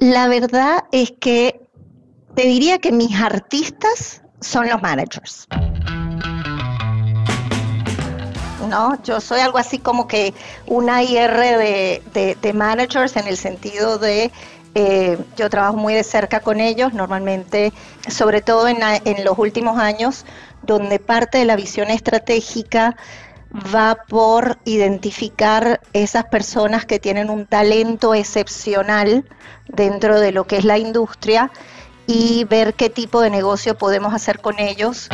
La 0.00 0.28
verdad 0.28 0.84
es 0.92 1.12
que 1.20 1.60
te 2.36 2.42
diría 2.42 2.78
que 2.78 2.92
mis 2.92 3.20
artistas 3.20 4.22
son 4.40 4.68
los 4.68 4.80
managers. 4.80 5.48
¿no? 8.68 9.02
Yo 9.02 9.20
soy 9.20 9.40
algo 9.40 9.58
así 9.58 9.80
como 9.80 10.06
que 10.06 10.34
una 10.66 11.02
IR 11.02 11.58
de, 11.58 12.52
managers 12.54 13.16
en 13.16 13.26
el 13.26 13.36
sentido 13.36 13.98
de 13.98 14.30
eh, 14.76 15.18
yo 15.36 15.50
trabajo 15.50 15.76
muy 15.76 15.94
de 15.94 16.04
cerca 16.04 16.38
con 16.38 16.60
ellos, 16.60 16.94
normalmente, 16.94 17.72
sobre 18.08 18.40
todo 18.40 18.68
en, 18.68 18.78
en 19.04 19.24
los 19.24 19.36
últimos 19.36 19.80
años, 19.80 20.24
donde 20.62 21.00
parte 21.00 21.38
de 21.38 21.44
la 21.44 21.56
visión 21.56 21.90
estratégica 21.90 22.94
va 23.52 23.96
por 24.08 24.58
identificar 24.64 25.80
esas 25.92 26.26
personas 26.26 26.84
que 26.84 26.98
tienen 26.98 27.30
un 27.30 27.46
talento 27.46 28.14
excepcional 28.14 29.24
dentro 29.68 30.20
de 30.20 30.32
lo 30.32 30.44
que 30.44 30.58
es 30.58 30.64
la 30.64 30.78
industria 30.78 31.50
y 32.06 32.44
ver 32.44 32.74
qué 32.74 32.90
tipo 32.90 33.20
de 33.20 33.30
negocio 33.30 33.76
podemos 33.76 34.14
hacer 34.14 34.40
con 34.40 34.58
ellos. 34.58 35.08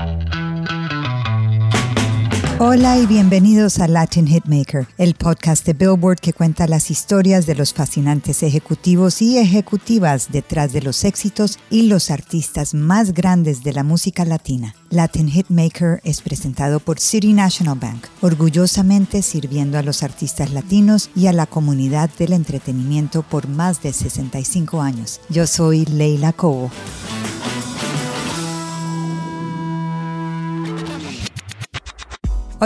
Hola 2.61 2.99
y 2.99 3.07
bienvenidos 3.07 3.81
a 3.81 3.89
Latin 3.89 4.29
Hitmaker, 4.29 4.87
el 4.97 5.15
podcast 5.15 5.67
de 5.67 5.73
Billboard 5.73 6.21
que 6.21 6.33
cuenta 6.33 6.69
las 6.69 6.89
historias 6.89 7.47
de 7.47 7.57
los 7.57 7.75
fascinantes 7.75 8.45
ejecutivos 8.45 9.21
y 9.23 9.39
ejecutivas 9.39 10.31
detrás 10.31 10.73
de 10.73 10.81
los 10.81 11.03
éxitos 11.03 11.59
y 11.69 11.89
los 11.89 12.13
artistas 12.13 12.73
más 12.73 13.13
grandes 13.13 13.65
de 13.65 13.73
la 13.73 13.83
música 13.83 14.25
latina. 14.25 14.77
Latin 14.91 15.29
Hitmaker 15.29 16.01
es 16.05 16.21
presentado 16.21 16.79
por 16.79 17.01
City 17.01 17.33
National 17.33 17.77
Bank, 17.77 18.07
orgullosamente 18.21 19.23
sirviendo 19.23 19.77
a 19.77 19.83
los 19.83 20.05
artistas 20.05 20.53
latinos 20.53 21.11
y 21.17 21.27
a 21.27 21.33
la 21.33 21.47
comunidad 21.47 22.09
del 22.19 22.35
entretenimiento 22.35 23.25
por 23.25 23.49
más 23.49 23.83
de 23.83 23.93
65 23.93 24.81
años. 24.81 25.21
Yo 25.29 25.49
soy 25.49 25.87
Leila 25.87 26.33
Cobo. 26.33 26.71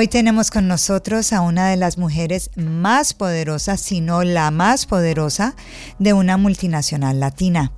Hoy 0.01 0.07
tenemos 0.07 0.53
con 0.53 0.69
nosotros 0.69 1.33
a 1.33 1.41
una 1.41 1.71
de 1.71 1.77
las 1.77 1.99
mujeres 1.99 2.53
más 2.55 3.15
poderosas, 3.15 3.81
si 3.81 4.01
no 4.01 4.23
la 4.23 4.53
más 4.53 4.87
poderosa, 4.87 5.57
de 5.99 6.13
una 6.13 6.37
multinacional 6.37 7.19
latina. 7.19 7.73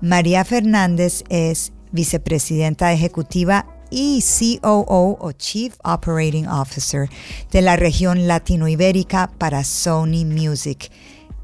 María 0.00 0.44
Fernández 0.44 1.22
es 1.28 1.72
vicepresidenta 1.92 2.92
ejecutiva 2.92 3.66
y 3.88 4.20
COO 4.20 5.16
o 5.20 5.30
Chief 5.30 5.72
Operating 5.84 6.48
Officer 6.48 7.08
de 7.52 7.62
la 7.62 7.76
región 7.76 8.26
latinoibérica 8.26 9.30
para 9.38 9.62
Sony 9.62 10.24
Music. 10.26 10.90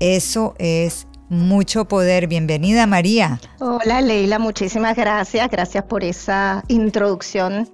Eso 0.01 0.57
es 0.59 1.07
mucho 1.29 1.85
poder. 1.87 2.27
Bienvenida 2.27 2.89
María. 2.89 3.41
Hola 3.61 4.01
Leila, 4.01 4.41
muchísimas 4.41 4.97
gracias. 4.97 5.49
Gracias 5.49 5.85
por 5.85 6.03
esa 6.03 6.65
introducción 6.67 7.69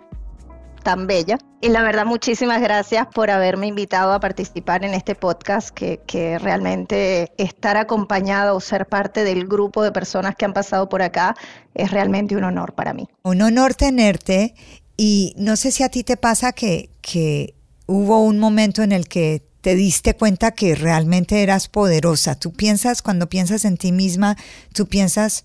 tan 0.82 1.06
bella. 1.06 1.38
Y 1.60 1.68
la 1.68 1.82
verdad, 1.82 2.04
muchísimas 2.04 2.60
gracias 2.60 3.06
por 3.14 3.30
haberme 3.30 3.68
invitado 3.68 4.12
a 4.12 4.20
participar 4.20 4.84
en 4.84 4.94
este 4.94 5.14
podcast, 5.14 5.70
que, 5.70 6.00
que, 6.06 6.38
realmente 6.38 7.32
estar 7.38 7.76
acompañado 7.76 8.56
o 8.56 8.60
ser 8.60 8.86
parte 8.86 9.24
del 9.24 9.46
grupo 9.46 9.82
de 9.82 9.92
personas 9.92 10.34
que 10.34 10.44
han 10.44 10.52
pasado 10.52 10.88
por 10.88 11.02
acá 11.02 11.36
es 11.74 11.90
realmente 11.90 12.36
un 12.36 12.44
honor 12.44 12.74
para 12.74 12.92
mí. 12.94 13.08
Un 13.22 13.42
honor 13.42 13.74
tenerte 13.74 14.54
y 14.96 15.34
no 15.36 15.56
sé 15.56 15.70
si 15.70 15.82
a 15.82 15.88
ti 15.88 16.02
te 16.04 16.16
pasa 16.16 16.52
que, 16.52 16.90
que 17.00 17.54
hubo 17.86 18.22
un 18.22 18.38
momento 18.38 18.82
en 18.82 18.92
el 18.92 19.08
que 19.08 19.42
te 19.62 19.76
diste 19.76 20.14
cuenta 20.14 20.50
que 20.50 20.74
realmente 20.74 21.42
eras 21.42 21.68
poderosa. 21.68 22.34
Tú 22.34 22.52
piensas, 22.52 23.00
cuando 23.00 23.28
piensas 23.28 23.64
en 23.64 23.76
ti 23.76 23.92
misma, 23.92 24.36
tú 24.74 24.86
piensas, 24.88 25.44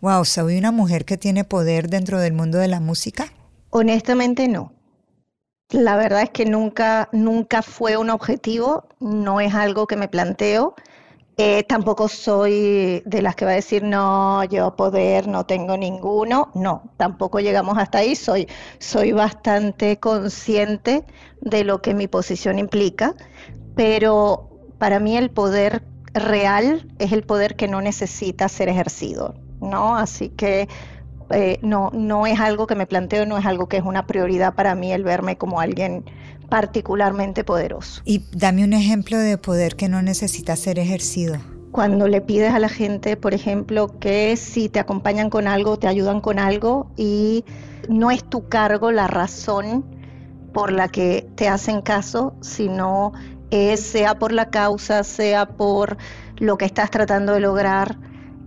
wow, 0.00 0.24
soy 0.24 0.58
una 0.58 0.70
mujer 0.70 1.04
que 1.04 1.16
tiene 1.16 1.44
poder 1.44 1.88
dentro 1.88 2.20
del 2.20 2.34
mundo 2.34 2.58
de 2.58 2.68
la 2.68 2.80
música. 2.80 3.32
Honestamente 3.70 4.46
no. 4.48 4.73
La 5.70 5.96
verdad 5.96 6.22
es 6.22 6.30
que 6.30 6.44
nunca, 6.44 7.08
nunca 7.12 7.62
fue 7.62 7.96
un 7.96 8.10
objetivo, 8.10 8.86
no 9.00 9.40
es 9.40 9.54
algo 9.54 9.86
que 9.86 9.96
me 9.96 10.08
planteo. 10.08 10.74
Eh, 11.36 11.64
tampoco 11.64 12.06
soy 12.08 13.02
de 13.06 13.22
las 13.22 13.34
que 13.34 13.44
va 13.44 13.52
a 13.52 13.54
decir, 13.54 13.82
no, 13.82 14.44
yo 14.44 14.76
poder 14.76 15.26
no 15.26 15.46
tengo 15.46 15.76
ninguno. 15.76 16.50
No, 16.54 16.92
tampoco 16.96 17.40
llegamos 17.40 17.76
hasta 17.78 17.98
ahí. 17.98 18.14
Soy, 18.14 18.46
soy 18.78 19.12
bastante 19.12 19.98
consciente 19.98 21.04
de 21.40 21.64
lo 21.64 21.82
que 21.82 21.94
mi 21.94 22.06
posición 22.06 22.58
implica, 22.58 23.14
pero 23.74 24.50
para 24.78 25.00
mí 25.00 25.16
el 25.16 25.30
poder 25.30 25.82
real 26.12 26.86
es 26.98 27.12
el 27.12 27.24
poder 27.24 27.56
que 27.56 27.66
no 27.68 27.80
necesita 27.80 28.48
ser 28.48 28.68
ejercido, 28.68 29.34
¿no? 29.60 29.96
Así 29.96 30.28
que 30.28 30.68
eh, 31.30 31.58
no, 31.62 31.90
no 31.92 32.26
es 32.26 32.40
algo 32.40 32.66
que 32.66 32.74
me 32.74 32.86
planteo, 32.86 33.26
no 33.26 33.38
es 33.38 33.46
algo 33.46 33.68
que 33.68 33.76
es 33.76 33.84
una 33.84 34.06
prioridad 34.06 34.54
para 34.54 34.74
mí 34.74 34.92
el 34.92 35.04
verme 35.04 35.36
como 35.36 35.60
alguien 35.60 36.04
particularmente 36.48 37.44
poderoso. 37.44 38.02
Y 38.04 38.24
dame 38.32 38.64
un 38.64 38.72
ejemplo 38.72 39.18
de 39.18 39.38
poder 39.38 39.76
que 39.76 39.88
no 39.88 40.02
necesita 40.02 40.56
ser 40.56 40.78
ejercido. 40.78 41.36
Cuando 41.72 42.06
le 42.06 42.20
pides 42.20 42.52
a 42.52 42.58
la 42.60 42.68
gente, 42.68 43.16
por 43.16 43.34
ejemplo, 43.34 43.98
que 43.98 44.36
si 44.36 44.68
te 44.68 44.78
acompañan 44.78 45.30
con 45.30 45.48
algo, 45.48 45.78
te 45.78 45.88
ayudan 45.88 46.20
con 46.20 46.38
algo 46.38 46.92
y 46.96 47.44
no 47.88 48.10
es 48.10 48.22
tu 48.22 48.48
cargo 48.48 48.92
la 48.92 49.08
razón 49.08 49.84
por 50.52 50.70
la 50.70 50.88
que 50.88 51.26
te 51.34 51.48
hacen 51.48 51.82
caso, 51.82 52.36
sino 52.40 53.12
es 53.50 53.80
sea 53.80 54.18
por 54.18 54.32
la 54.32 54.50
causa, 54.50 55.02
sea 55.02 55.46
por 55.46 55.96
lo 56.36 56.56
que 56.56 56.64
estás 56.64 56.90
tratando 56.90 57.32
de 57.32 57.40
lograr, 57.40 57.98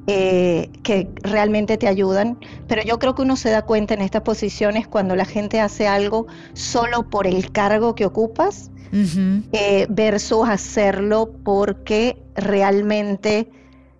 eh, 0.09 0.71
que 0.83 1.09
realmente 1.17 1.77
te 1.77 1.85
ayudan, 1.85 2.39
pero 2.65 2.81
yo 2.81 2.97
creo 2.97 3.13
que 3.13 3.23
uno 3.23 3.35
se 3.35 3.49
da 3.49 3.63
cuenta 3.63 3.93
en 3.93 3.99
estas 3.99 4.21
posiciones 4.21 4.87
cuando 4.87 5.17
la 5.17 5.25
gente 5.25 5.59
hace 5.59 5.85
algo 5.85 6.27
solo 6.53 7.09
por 7.09 7.27
el 7.27 7.51
cargo 7.51 7.93
que 7.93 8.05
ocupas 8.05 8.71
eh, 8.93 9.85
versus 9.89 10.47
hacerlo 10.47 11.33
porque 11.43 12.23
realmente 12.35 13.51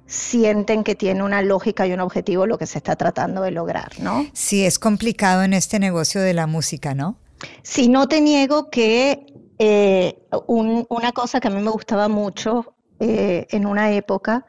sienten 0.05 0.85
que 0.85 0.95
tiene 0.95 1.23
una 1.23 1.41
lógica 1.41 1.85
y 1.85 1.91
un 1.91 1.99
objetivo 1.99 2.45
lo 2.45 2.57
que 2.57 2.67
se 2.67 2.77
está 2.77 2.95
tratando 2.95 3.41
de 3.41 3.51
lograr, 3.51 3.91
¿no? 3.99 4.25
Sí, 4.31 4.63
es 4.63 4.79
complicado 4.79 5.43
en 5.43 5.51
este 5.51 5.77
negocio 5.77 6.21
de 6.21 6.33
la 6.33 6.47
música, 6.47 6.95
¿no? 6.95 7.17
Sí, 7.63 7.89
no 7.89 8.07
te 8.07 8.21
niego 8.21 8.69
que 8.69 9.25
eh, 9.59 10.17
una 10.47 11.11
cosa 11.11 11.41
que 11.41 11.49
a 11.49 11.51
mí 11.51 11.61
me 11.61 11.71
gustaba 11.71 12.07
mucho 12.07 12.75
en 12.99 13.65
una 13.65 13.91
época 13.91 14.45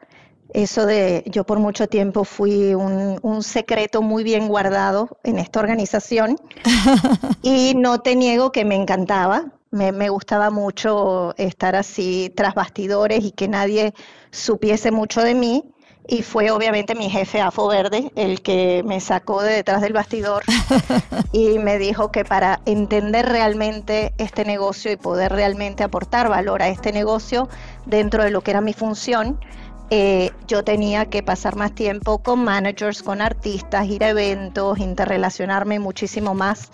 eso 0.53 0.85
de, 0.85 1.23
yo 1.27 1.43
por 1.43 1.59
mucho 1.59 1.87
tiempo 1.87 2.23
fui 2.23 2.73
un, 2.73 3.19
secreto 3.43 4.01
muy 4.01 4.23
bien 4.23 4.47
guardado 4.47 5.17
en 5.23 5.39
esta 5.39 5.59
organización 5.59 6.37
y 7.41 7.73
no 7.75 8.01
te 8.01 8.15
niego 8.15 8.51
que 8.51 8.65
me 8.65 8.75
encantaba, 8.75 9.45
me, 9.71 10.09
gustaba 10.09 10.49
mucho 10.49 11.33
estar 11.37 11.75
así 11.75 12.33
tras 12.35 12.55
bastidores 12.55 13.23
y 13.23 13.31
que 13.31 13.47
nadie 13.47 13.93
supiese 14.31 14.91
mucho 14.91 15.21
de 15.21 15.35
mí. 15.35 15.63
Y 16.11 16.23
fue 16.23 16.49
obviamente 16.49 16.95
mi 16.95 17.07
jefe 17.07 17.39
Afo 17.39 17.67
Verde 17.67 18.11
el 18.15 18.41
que 18.41 18.81
me 18.83 18.99
sacó 18.99 19.43
de 19.43 19.53
detrás 19.53 19.81
del 19.81 19.93
bastidor 19.93 20.41
y 21.31 21.59
me 21.59 21.77
dijo 21.77 22.11
que 22.11 22.25
para 22.25 22.61
entender 22.65 23.27
realmente 23.27 24.11
este 24.17 24.43
negocio 24.43 24.91
y 24.91 24.97
poder 24.97 25.31
realmente 25.31 25.83
aportar 25.83 26.27
valor 26.27 26.63
a 26.63 26.69
este 26.69 26.91
negocio 26.91 27.47
dentro 27.85 28.23
de 28.23 28.31
lo 28.31 28.41
que 28.41 28.49
era 28.49 28.61
mi 28.61 28.73
función, 28.73 29.39
eh, 29.89 30.31
yo 30.47 30.63
tenía 30.63 31.05
que 31.05 31.23
pasar 31.23 31.55
más 31.55 31.73
tiempo 31.73 32.19
con 32.19 32.43
managers, 32.43 33.01
con 33.01 33.21
artistas, 33.21 33.87
ir 33.87 34.03
a 34.03 34.09
eventos, 34.09 34.79
interrelacionarme 34.79 35.79
muchísimo 35.79 36.35
más 36.35 36.69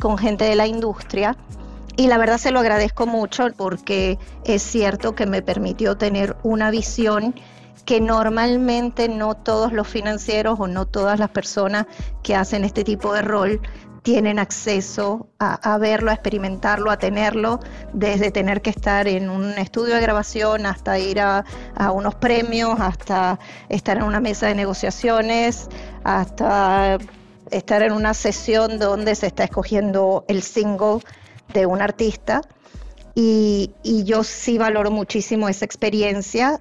con 0.00 0.16
gente 0.16 0.44
de 0.44 0.54
la 0.54 0.66
industria. 0.66 1.36
Y 1.96 2.08
la 2.08 2.18
verdad 2.18 2.38
se 2.38 2.50
lo 2.50 2.60
agradezco 2.60 3.06
mucho 3.06 3.46
porque 3.56 4.18
es 4.44 4.62
cierto 4.62 5.14
que 5.14 5.26
me 5.26 5.42
permitió 5.42 5.96
tener 5.96 6.36
una 6.42 6.70
visión 6.70 7.34
que 7.84 8.00
normalmente 8.00 9.08
no 9.08 9.34
todos 9.34 9.72
los 9.72 9.86
financieros 9.88 10.58
o 10.58 10.66
no 10.66 10.86
todas 10.86 11.18
las 11.18 11.30
personas 11.30 11.86
que 12.22 12.34
hacen 12.34 12.64
este 12.64 12.84
tipo 12.84 13.12
de 13.12 13.22
rol 13.22 13.60
tienen 14.04 14.38
acceso 14.38 15.28
a, 15.38 15.78
verlo, 15.78 16.10
a 16.10 16.14
experimentarlo, 16.14 16.90
a 16.90 16.98
tenerlo, 16.98 17.60
desde 17.94 18.30
tener 18.30 18.60
que 18.60 18.68
estar 18.68 19.08
en 19.08 19.30
un 19.30 19.52
estudio 19.52 19.94
de 19.94 20.02
grabación 20.02 20.66
hasta 20.66 20.98
ir 20.98 21.20
a, 21.20 21.42
unos 21.90 22.14
premios, 22.14 22.78
hasta 22.80 23.38
estar 23.70 23.96
en 23.96 24.02
una 24.02 24.20
mesa 24.20 24.46
de 24.46 24.54
negociaciones, 24.54 25.68
hasta 26.04 26.98
estar 27.50 27.82
en 27.82 27.92
una 27.92 28.12
sesión 28.12 28.78
donde 28.78 29.14
se 29.14 29.26
está 29.26 29.44
escogiendo 29.44 30.26
el 30.28 30.42
single 30.42 30.98
de 31.54 31.64
un 31.64 31.80
artista. 31.80 32.42
Y, 33.14 33.72
yo 34.04 34.22
sí 34.22 34.58
valoro 34.58 34.90
muchísimo 34.90 35.48
esa 35.48 35.64
experiencia 35.64 36.60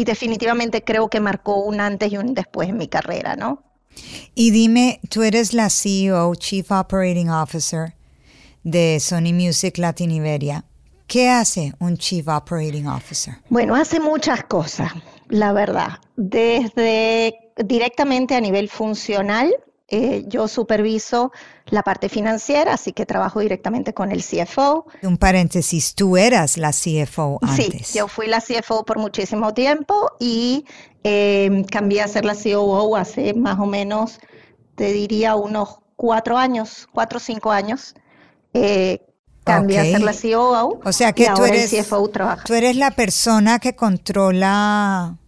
y 0.00 0.04
definitivamente 0.04 0.82
creo 0.82 1.10
que 1.10 1.20
marcó 1.20 1.56
un 1.56 1.78
antes 1.78 2.10
y 2.10 2.16
un 2.16 2.32
después 2.32 2.70
en 2.70 2.78
mi 2.78 2.88
carrera, 2.88 3.36
¿no? 3.36 3.62
Y 4.34 4.50
dime, 4.50 4.98
tú 5.10 5.22
eres 5.22 5.52
la 5.52 5.68
CEO, 5.68 6.34
Chief 6.36 6.70
Operating 6.72 7.28
Officer 7.28 7.94
de 8.62 8.98
Sony 8.98 9.34
Music 9.34 9.76
Latin 9.76 10.10
Iberia. 10.10 10.64
¿Qué 11.06 11.28
hace 11.28 11.74
un 11.80 11.98
Chief 11.98 12.26
Operating 12.26 12.86
Officer? 12.86 13.34
Bueno, 13.50 13.74
hace 13.74 14.00
muchas 14.00 14.44
cosas, 14.44 14.90
la 15.28 15.52
verdad. 15.52 15.98
Desde 16.16 17.52
directamente 17.62 18.34
a 18.34 18.40
nivel 18.40 18.70
funcional, 18.70 19.54
eh, 19.90 20.24
yo 20.28 20.46
superviso 20.46 21.32
la 21.66 21.82
parte 21.82 22.08
financiera, 22.08 22.74
así 22.74 22.92
que 22.92 23.06
trabajo 23.06 23.40
directamente 23.40 23.92
con 23.92 24.12
el 24.12 24.22
CFO. 24.22 24.86
Un 25.02 25.16
paréntesis, 25.16 25.94
tú 25.96 26.16
eras 26.16 26.56
la 26.56 26.70
CFO 26.70 27.38
antes. 27.42 27.88
Sí, 27.88 27.98
yo 27.98 28.06
fui 28.06 28.28
la 28.28 28.40
CFO 28.40 28.84
por 28.84 28.98
muchísimo 28.98 29.52
tiempo 29.52 30.12
y 30.20 30.64
eh, 31.02 31.64
cambié 31.70 32.02
a 32.02 32.08
ser 32.08 32.24
la 32.24 32.34
COO 32.34 32.96
hace 32.96 33.34
más 33.34 33.58
o 33.58 33.66
menos, 33.66 34.20
te 34.76 34.92
diría, 34.92 35.34
unos 35.34 35.78
cuatro 35.96 36.38
años, 36.38 36.88
cuatro 36.92 37.16
o 37.16 37.20
cinco 37.20 37.50
años. 37.50 37.94
Eh, 38.54 39.00
cambié 39.44 39.80
a 39.80 39.84
ser 39.84 40.02
la 40.02 40.12
COO. 40.12 40.80
O 40.84 40.92
sea 40.92 41.12
que 41.12 41.28
tú 41.34 41.44
eres, 41.44 41.74
tú 42.44 42.54
eres 42.54 42.76
la 42.76 42.92
persona 42.92 43.58
que 43.58 43.74
controla 43.74 45.18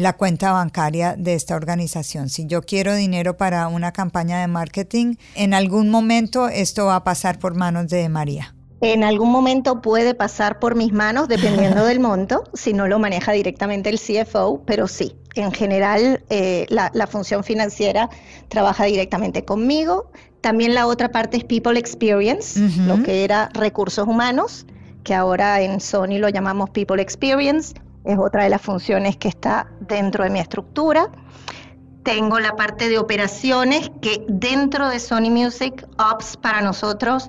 la 0.00 0.14
cuenta 0.14 0.52
bancaria 0.52 1.14
de 1.16 1.34
esta 1.34 1.54
organización. 1.54 2.30
Si 2.30 2.46
yo 2.46 2.62
quiero 2.62 2.94
dinero 2.94 3.36
para 3.36 3.68
una 3.68 3.92
campaña 3.92 4.40
de 4.40 4.46
marketing, 4.46 5.16
en 5.34 5.52
algún 5.52 5.90
momento 5.90 6.48
esto 6.48 6.86
va 6.86 6.96
a 6.96 7.04
pasar 7.04 7.38
por 7.38 7.54
manos 7.54 7.88
de 7.88 8.08
María. 8.08 8.54
En 8.80 9.04
algún 9.04 9.30
momento 9.30 9.82
puede 9.82 10.14
pasar 10.14 10.58
por 10.58 10.74
mis 10.74 10.90
manos, 10.90 11.28
dependiendo 11.28 11.84
del 11.86 12.00
monto, 12.00 12.44
si 12.54 12.72
no 12.72 12.88
lo 12.88 12.98
maneja 12.98 13.32
directamente 13.32 13.90
el 13.90 14.00
CFO, 14.00 14.62
pero 14.64 14.88
sí, 14.88 15.16
en 15.34 15.52
general 15.52 16.24
eh, 16.30 16.64
la, 16.70 17.06
función 17.06 17.44
financiera 17.44 18.08
trabaja 18.48 18.84
directamente 18.84 19.44
conmigo. 19.44 20.10
También 20.40 20.74
la 20.74 20.86
otra 20.86 21.10
parte 21.10 21.36
es 21.36 21.44
People 21.44 21.78
Experience, 21.78 22.58
lo 22.86 23.02
que 23.02 23.24
era 23.24 23.50
recursos 23.52 24.08
humanos, 24.08 24.64
que 25.04 25.14
ahora 25.14 25.60
en 25.60 25.78
Sony 25.80 26.16
lo 26.18 26.30
llamamos 26.30 26.70
People 26.70 27.02
Experience 27.02 27.74
es 28.04 28.18
otra 28.18 28.44
de 28.44 28.50
las 28.50 28.62
funciones 28.62 29.16
que 29.16 29.28
está 29.28 29.68
dentro 29.80 30.24
de 30.24 30.30
mi 30.30 30.40
estructura. 30.40 31.10
Tengo 32.02 32.40
la 32.40 32.56
parte 32.56 32.88
de 32.88 32.98
operaciones 32.98 33.90
que 34.00 34.24
dentro 34.28 34.88
de 34.88 34.98
Sony 34.98 35.30
Music 35.30 35.86
Ops 35.98 36.36
para 36.36 36.62
nosotros 36.62 37.28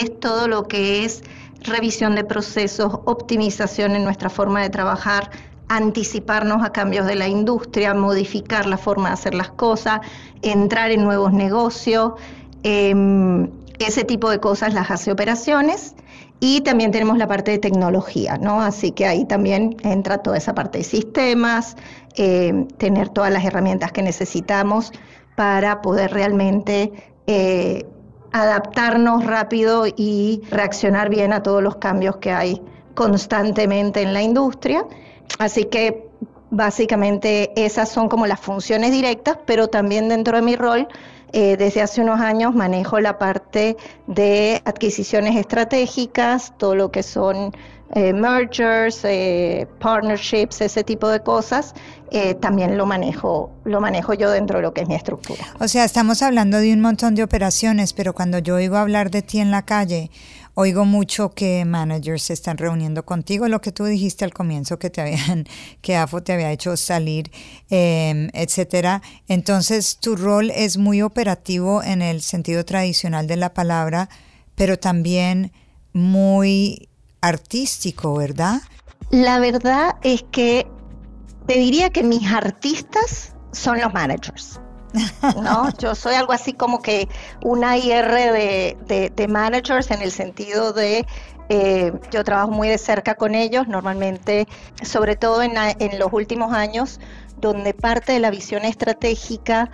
es 0.00 0.18
todo 0.20 0.48
lo 0.48 0.64
que 0.64 1.04
es 1.04 1.22
revisión 1.60 2.14
de 2.14 2.24
procesos, 2.24 3.00
optimización 3.04 3.94
en 3.94 4.04
nuestra 4.04 4.30
forma 4.30 4.62
de 4.62 4.70
trabajar, 4.70 5.30
anticiparnos 5.68 6.64
a 6.64 6.72
cambios 6.72 7.06
de 7.06 7.16
la 7.16 7.28
industria, 7.28 7.92
modificar 7.94 8.66
la 8.66 8.78
forma 8.78 9.08
de 9.08 9.14
hacer 9.14 9.34
las 9.34 9.50
cosas, 9.50 10.00
entrar 10.42 10.90
en 10.90 11.04
nuevos 11.04 11.32
negocios, 11.32 12.12
em, 12.62 13.50
ese 13.78 14.04
tipo 14.04 14.30
de 14.30 14.38
cosas 14.38 14.72
las 14.72 14.90
hace 14.90 15.12
operaciones. 15.12 15.94
Y 16.38 16.60
también 16.60 16.90
tenemos 16.90 17.16
la 17.16 17.26
parte 17.26 17.50
de 17.52 17.58
tecnología, 17.58 18.36
¿no? 18.36 18.60
Así 18.60 18.92
que 18.92 19.06
ahí 19.06 19.24
también 19.24 19.76
entra 19.82 20.18
toda 20.18 20.36
esa 20.36 20.54
parte 20.54 20.78
de 20.78 20.84
sistemas, 20.84 21.76
eh, 22.16 22.66
tener 22.76 23.08
todas 23.08 23.32
las 23.32 23.44
herramientas 23.44 23.92
que 23.92 24.02
necesitamos 24.02 24.92
para 25.34 25.80
poder 25.80 26.12
realmente 26.12 26.92
eh, 27.26 27.86
adaptarnos 28.32 29.24
rápido 29.24 29.86
y 29.86 30.42
reaccionar 30.50 31.08
bien 31.08 31.32
a 31.32 31.42
todos 31.42 31.62
los 31.62 31.76
cambios 31.76 32.18
que 32.18 32.32
hay 32.32 32.60
constantemente 32.94 34.02
en 34.02 34.12
la 34.12 34.22
industria. 34.22 34.84
Así 35.38 35.64
que 35.64 36.06
básicamente 36.50 37.52
esas 37.56 37.88
son 37.88 38.08
como 38.08 38.26
las 38.26 38.40
funciones 38.40 38.90
directas, 38.90 39.38
pero 39.46 39.68
también 39.68 40.08
dentro 40.08 40.36
de 40.36 40.42
mi 40.42 40.56
rol 40.56 40.86
eh, 41.32 41.56
desde 41.56 41.82
hace 41.82 42.00
unos 42.00 42.20
años 42.20 42.54
manejo 42.54 43.00
la 43.00 43.18
parte 43.18 43.76
de 44.06 44.62
adquisiciones 44.64 45.36
estratégicas, 45.36 46.52
todo 46.56 46.74
lo 46.74 46.90
que 46.90 47.02
son 47.02 47.52
eh, 47.94 48.12
mergers, 48.12 49.00
eh, 49.04 49.66
partnerships, 49.80 50.60
ese 50.60 50.84
tipo 50.84 51.08
de 51.08 51.20
cosas, 51.20 51.74
también 52.40 52.78
lo 52.78 52.86
manejo, 52.86 53.50
lo 53.64 53.80
manejo 53.80 54.14
yo 54.14 54.30
dentro 54.30 54.58
de 54.58 54.62
lo 54.62 54.72
que 54.72 54.80
es 54.82 54.88
mi 54.88 54.94
estructura. 54.94 55.44
O 55.60 55.68
sea, 55.68 55.84
estamos 55.84 56.22
hablando 56.22 56.58
de 56.58 56.72
un 56.72 56.80
montón 56.80 57.14
de 57.14 57.22
operaciones, 57.22 57.92
pero 57.92 58.14
cuando 58.14 58.38
yo 58.38 58.54
oigo 58.54 58.76
hablar 58.76 59.10
de 59.10 59.20
ti 59.20 59.38
en 59.38 59.50
la 59.50 59.66
calle, 59.66 60.10
Oigo 60.58 60.86
mucho 60.86 61.32
que 61.32 61.66
managers 61.66 62.22
se 62.22 62.32
están 62.32 62.56
reuniendo 62.56 63.04
contigo, 63.04 63.46
lo 63.46 63.60
que 63.60 63.72
tú 63.72 63.84
dijiste 63.84 64.24
al 64.24 64.32
comienzo 64.32 64.78
que 64.78 64.88
te 64.88 65.02
habían, 65.02 65.46
que 65.82 65.96
AFO 65.96 66.22
te 66.22 66.32
había 66.32 66.50
hecho 66.50 66.78
salir, 66.78 67.30
eh, 67.68 68.30
etcétera. 68.32 69.02
Entonces, 69.28 69.98
tu 69.98 70.16
rol 70.16 70.50
es 70.50 70.78
muy 70.78 71.02
operativo 71.02 71.82
en 71.82 72.00
el 72.00 72.22
sentido 72.22 72.64
tradicional 72.64 73.26
de 73.26 73.36
la 73.36 73.52
palabra, 73.52 74.08
pero 74.54 74.78
también 74.78 75.52
muy 75.92 76.88
artístico, 77.20 78.14
¿verdad? 78.14 78.62
La 79.10 79.38
verdad 79.38 79.96
es 80.02 80.24
que 80.30 80.66
te 81.46 81.58
diría 81.58 81.90
que 81.90 82.02
mis 82.02 82.32
artistas 82.32 83.34
son 83.52 83.78
los 83.78 83.92
managers. 83.92 84.58
¿no? 85.42 85.70
Yo 85.78 85.94
soy 85.94 86.14
algo 86.14 86.32
así 86.32 86.52
como 86.52 86.80
que 86.80 87.08
una 87.42 87.76
IR 87.76 88.10
de, 88.10 89.26
managers 89.28 89.90
en 89.90 90.02
el 90.02 90.10
sentido 90.10 90.72
de 90.72 91.06
eh, 91.48 91.92
yo 92.10 92.24
trabajo 92.24 92.50
muy 92.50 92.68
de 92.68 92.78
cerca 92.78 93.14
con 93.14 93.34
ellos, 93.34 93.68
normalmente, 93.68 94.48
sobre 94.82 95.16
todo 95.16 95.42
en, 95.42 95.52
en, 95.56 95.98
los 95.98 96.12
últimos 96.12 96.52
años, 96.52 96.98
donde 97.40 97.72
parte 97.72 98.12
de 98.12 98.20
la 98.20 98.30
visión 98.30 98.64
estratégica 98.64 99.70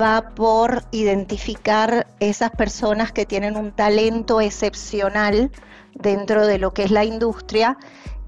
va 0.00 0.30
por 0.34 0.82
identificar 0.90 2.08
esas 2.18 2.50
personas 2.50 3.12
que 3.12 3.26
tienen 3.26 3.56
un 3.56 3.70
talento 3.70 4.40
excepcional 4.40 5.52
dentro 5.94 6.46
de 6.46 6.58
lo 6.58 6.72
que 6.72 6.82
es 6.82 6.90
la 6.90 7.04
industria 7.04 7.76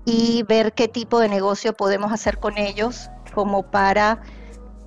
y 0.05 0.45
ver 0.45 0.73
qué 0.73 0.87
tipo 0.87 1.19
de 1.19 1.29
negocio 1.29 1.73
podemos 1.73 2.13
hacer 2.13 2.39
con 2.39 2.57
ellos 2.57 3.11
como 3.35 3.65
para 3.65 4.21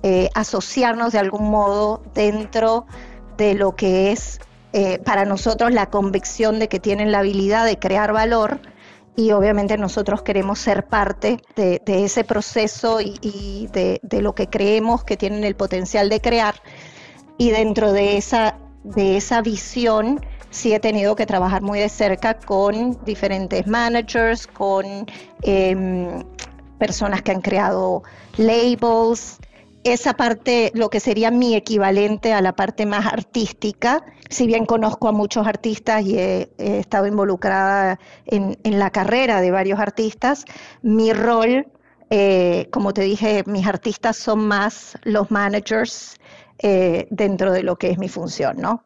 eh, 0.06 0.28
asociarnos 0.34 1.14
de 1.14 1.18
algún 1.18 1.50
modo 1.50 2.02
dentro 2.12 2.84
de 3.38 3.54
lo 3.54 3.74
que 3.74 4.12
es 4.12 4.38
eh, 4.74 4.98
para 4.98 5.24
nosotros 5.24 5.72
la 5.72 5.88
convicción 5.88 6.58
de 6.58 6.68
que 6.68 6.78
tienen 6.78 7.10
la 7.10 7.20
habilidad 7.20 7.64
de 7.64 7.78
crear 7.78 8.12
valor 8.12 8.60
y 9.16 9.32
obviamente 9.32 9.78
nosotros 9.78 10.20
queremos 10.20 10.58
ser 10.58 10.84
parte 10.88 11.38
de, 11.56 11.80
ese 11.86 12.22
proceso 12.22 13.00
y, 13.00 13.70
de, 13.72 14.20
lo 14.20 14.34
que 14.34 14.48
creemos 14.48 15.04
que 15.04 15.16
tienen 15.16 15.42
el 15.42 15.56
potencial 15.56 16.10
de 16.10 16.20
crear. 16.20 16.56
Y 17.38 17.48
dentro 17.48 17.94
de 17.94 18.18
esa, 18.18 18.58
de 18.82 19.16
esa 19.16 19.40
visión 19.40 20.20
sí 20.50 20.74
he 20.74 20.80
tenido 20.80 21.16
que 21.16 21.24
trabajar 21.24 21.62
muy 21.62 21.78
de 21.78 21.88
cerca 21.88 22.34
con 22.34 23.02
diferentes 23.06 23.66
managers, 23.66 24.46
con 24.48 25.06
em, 25.40 26.24
personas 26.78 27.22
que 27.22 27.30
han 27.32 27.40
creado 27.40 28.02
labels, 28.36 29.38
esa 29.84 30.14
parte, 30.14 30.72
lo 30.74 30.88
que 30.88 30.98
sería 30.98 31.30
mi 31.30 31.54
equivalente 31.54 32.32
a 32.32 32.40
la 32.40 32.56
parte 32.56 32.86
más 32.86 33.06
artística, 33.06 34.02
si 34.30 34.46
bien 34.46 34.64
conozco 34.64 35.08
a 35.08 35.12
muchos 35.12 35.46
artistas 35.46 36.04
y 36.04 36.18
he, 36.18 36.50
estado 36.58 37.06
involucrada 37.06 38.00
en, 38.26 38.56
la 38.64 38.90
carrera 38.90 39.40
de 39.42 39.50
varios 39.50 39.78
artistas, 39.78 40.46
mi 40.82 41.12
rol, 41.12 41.66
eh, 42.10 42.68
como 42.72 42.92
te 42.92 43.02
dije, 43.02 43.44
mis 43.46 43.66
artistas 43.66 44.16
son 44.16 44.46
más 44.48 44.96
los 45.02 45.30
managers 45.30 46.16
eh, 46.58 47.06
dentro 47.10 47.52
de 47.52 47.62
lo 47.62 47.76
que 47.76 47.90
es 47.90 47.98
mi 47.98 48.08
función, 48.08 48.56
¿no? 48.58 48.84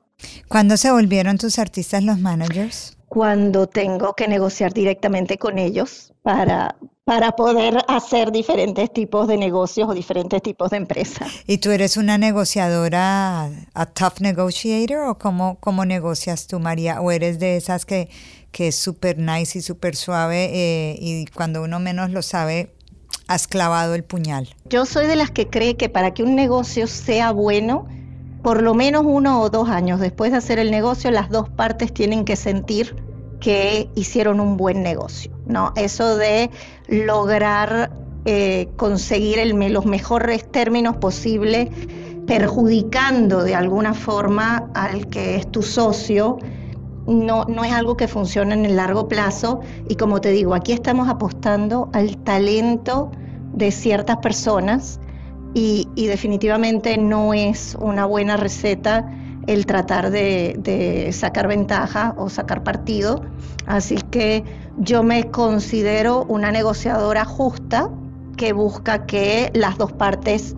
¿Cuándo 0.48 0.76
se 0.76 0.90
volvieron 0.90 1.38
tus 1.38 1.60
artistas 1.60 2.02
los 2.02 2.18
managers? 2.18 2.98
Cuando 3.06 3.68
tengo 3.68 4.14
que 4.14 4.26
negociar 4.26 4.72
directamente 4.72 5.38
con 5.38 5.58
ellos 5.58 6.12
para, 6.28 6.76
para 7.04 7.32
poder 7.32 7.78
hacer 7.88 8.32
diferentes 8.32 8.92
tipos 8.92 9.26
de 9.28 9.38
negocios 9.38 9.88
o 9.88 9.94
diferentes 9.94 10.42
tipos 10.42 10.68
de 10.68 10.76
empresas. 10.76 11.26
¿Y 11.46 11.56
tú 11.56 11.70
eres 11.70 11.96
una 11.96 12.18
negociadora, 12.18 13.46
a 13.72 13.86
tough 13.86 14.20
negotiator 14.20 15.08
o 15.08 15.16
cómo, 15.16 15.56
cómo 15.58 15.86
negocias 15.86 16.46
tú, 16.46 16.60
María? 16.60 17.00
¿O 17.00 17.10
eres 17.12 17.38
de 17.38 17.56
esas 17.56 17.86
que, 17.86 18.10
que 18.52 18.68
es 18.68 18.76
súper 18.76 19.16
nice 19.16 19.60
y 19.60 19.62
súper 19.62 19.96
suave 19.96 20.50
eh, 20.52 20.98
y 21.00 21.24
cuando 21.28 21.62
uno 21.62 21.80
menos 21.80 22.10
lo 22.10 22.20
sabe, 22.20 22.74
has 23.26 23.46
clavado 23.46 23.94
el 23.94 24.04
puñal? 24.04 24.54
Yo 24.68 24.84
soy 24.84 25.06
de 25.06 25.16
las 25.16 25.30
que 25.30 25.48
cree 25.48 25.78
que 25.78 25.88
para 25.88 26.12
que 26.12 26.22
un 26.22 26.36
negocio 26.36 26.86
sea 26.88 27.32
bueno, 27.32 27.88
por 28.42 28.62
lo 28.62 28.74
menos 28.74 29.04
uno 29.06 29.40
o 29.40 29.48
dos 29.48 29.70
años 29.70 29.98
después 29.98 30.32
de 30.32 30.36
hacer 30.36 30.58
el 30.58 30.70
negocio, 30.70 31.10
las 31.10 31.30
dos 31.30 31.48
partes 31.48 31.94
tienen 31.94 32.26
que 32.26 32.36
sentir 32.36 33.07
que 33.40 33.88
hicieron 33.94 34.40
un 34.40 34.56
buen 34.56 34.82
negocio, 34.82 35.30
¿no? 35.46 35.72
Eso 35.76 36.16
de 36.16 36.50
lograr 36.88 37.90
eh, 38.24 38.68
conseguir 38.76 39.38
los 39.54 39.86
mejores 39.86 40.50
términos 40.50 40.96
posibles, 40.96 41.68
perjudicando 42.26 43.42
de 43.42 43.54
alguna 43.54 43.94
forma 43.94 44.70
al 44.74 45.06
que 45.06 45.36
es 45.36 45.50
tu 45.50 45.62
socio, 45.62 46.38
no, 47.06 47.44
no 47.46 47.64
es 47.64 47.72
algo 47.72 47.96
que 47.96 48.06
funcione 48.06 48.54
en 48.54 48.66
el 48.66 48.76
largo 48.76 49.08
plazo. 49.08 49.60
Y 49.88 49.94
como 49.94 50.20
te 50.20 50.30
digo, 50.30 50.54
aquí 50.54 50.72
estamos 50.72 51.08
apostando 51.08 51.88
al 51.94 52.18
talento 52.18 53.10
de 53.54 53.70
ciertas 53.70 54.18
personas 54.18 55.00
y, 55.54 55.88
definitivamente 55.96 56.96
no 56.98 57.34
es 57.34 57.76
una 57.80 58.06
buena 58.06 58.36
receta 58.36 59.10
el 59.48 59.64
tratar 59.64 60.10
de, 60.10 60.56
de, 60.58 61.10
sacar 61.12 61.48
ventaja 61.48 62.14
o 62.18 62.28
sacar 62.28 62.62
partido. 62.62 63.22
Así 63.66 63.96
que 64.10 64.44
yo 64.76 65.02
me 65.02 65.30
considero 65.30 66.24
una 66.24 66.52
negociadora 66.52 67.24
justa 67.24 67.90
que 68.36 68.52
busca 68.52 69.06
que 69.06 69.50
las 69.54 69.78
dos 69.78 69.92
partes 69.92 70.54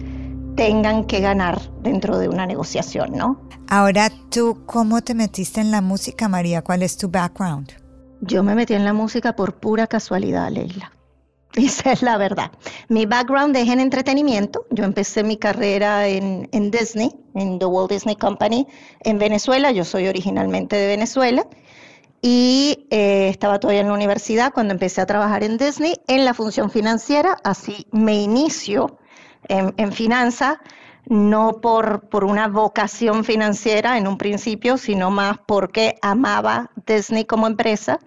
tengan 0.57 1.05
que 1.05 1.21
ganar 1.21 1.61
dentro 1.83 2.19
de 2.19 2.29
una 2.29 2.47
negociación, 2.47 3.13
¿no? 3.13 3.41
Ahora, 3.69 4.11
¿tú 4.29 4.63
cómo 4.67 5.01
te 5.01 5.15
metiste 5.15 5.61
en 5.61 5.71
la 5.71 5.81
música, 5.81 6.29
María? 6.29 6.63
¿Cuál 6.63 6.83
es 6.83 6.97
tu 6.97 7.09
background? 7.09 7.71
Yo 8.21 8.43
me 8.43 8.57
metí 8.57 8.75
en 8.75 8.85
la 8.85 8.93
música 8.93 9.37
por 9.37 9.55
pura 9.55 9.87
casualidad, 9.87 10.51
Leila. 10.51 10.93
Esa 11.57 11.93
es 11.93 12.03
la 12.03 12.17
verdad. 12.17 12.53
Mi 12.89 13.07
background 13.07 13.57
es 13.57 13.69
en 13.69 13.81
entretenimiento. 13.81 14.67
Yo 14.71 14.85
empecé 14.85 15.25
mi 15.25 15.37
carrera 15.37 16.07
en, 16.07 16.49
en 16.53 16.71
Disney, 16.71 17.11
en 17.35 17.59
The 17.59 17.67
Walt 17.67 17.91
Disney 17.91 18.17
Company, 18.17 18.67
en 19.01 19.19
Venezuela. 19.19 19.73
Yo 19.73 19.85
soy 19.85 20.07
originalmente 20.07 20.77
de 20.77 20.87
Venezuela 20.87 21.47
y 22.23 22.87
eh, 22.91 23.29
estaba 23.29 23.59
todavía 23.59 23.81
en 23.81 23.89
la 23.89 23.95
universidad 23.95 24.53
cuando 24.53 24.75
empecé 24.75 25.01
a 25.01 25.07
trabajar 25.07 25.43
en 25.43 25.57
Disney 25.57 25.97
en 26.07 26.25
la 26.25 26.35
función 26.35 26.71
financiera, 26.71 27.37
así 27.45 27.87
me 27.93 28.21
inicio 28.21 28.99
en, 29.49 29.73
en 29.79 29.93
finanzas, 29.93 30.59
no 31.07 31.61
por, 31.63 32.09
por 32.11 32.25
una 32.25 32.47
vocación 32.47 33.25
financiera 33.25 33.97
en 33.97 34.07
un 34.07 34.19
principio, 34.19 34.77
sino 34.77 35.11
más 35.11 35.39
porque 35.47 35.97
amaba 36.03 36.71
Disney 36.87 37.25
como 37.25 37.47
empresa 37.47 37.99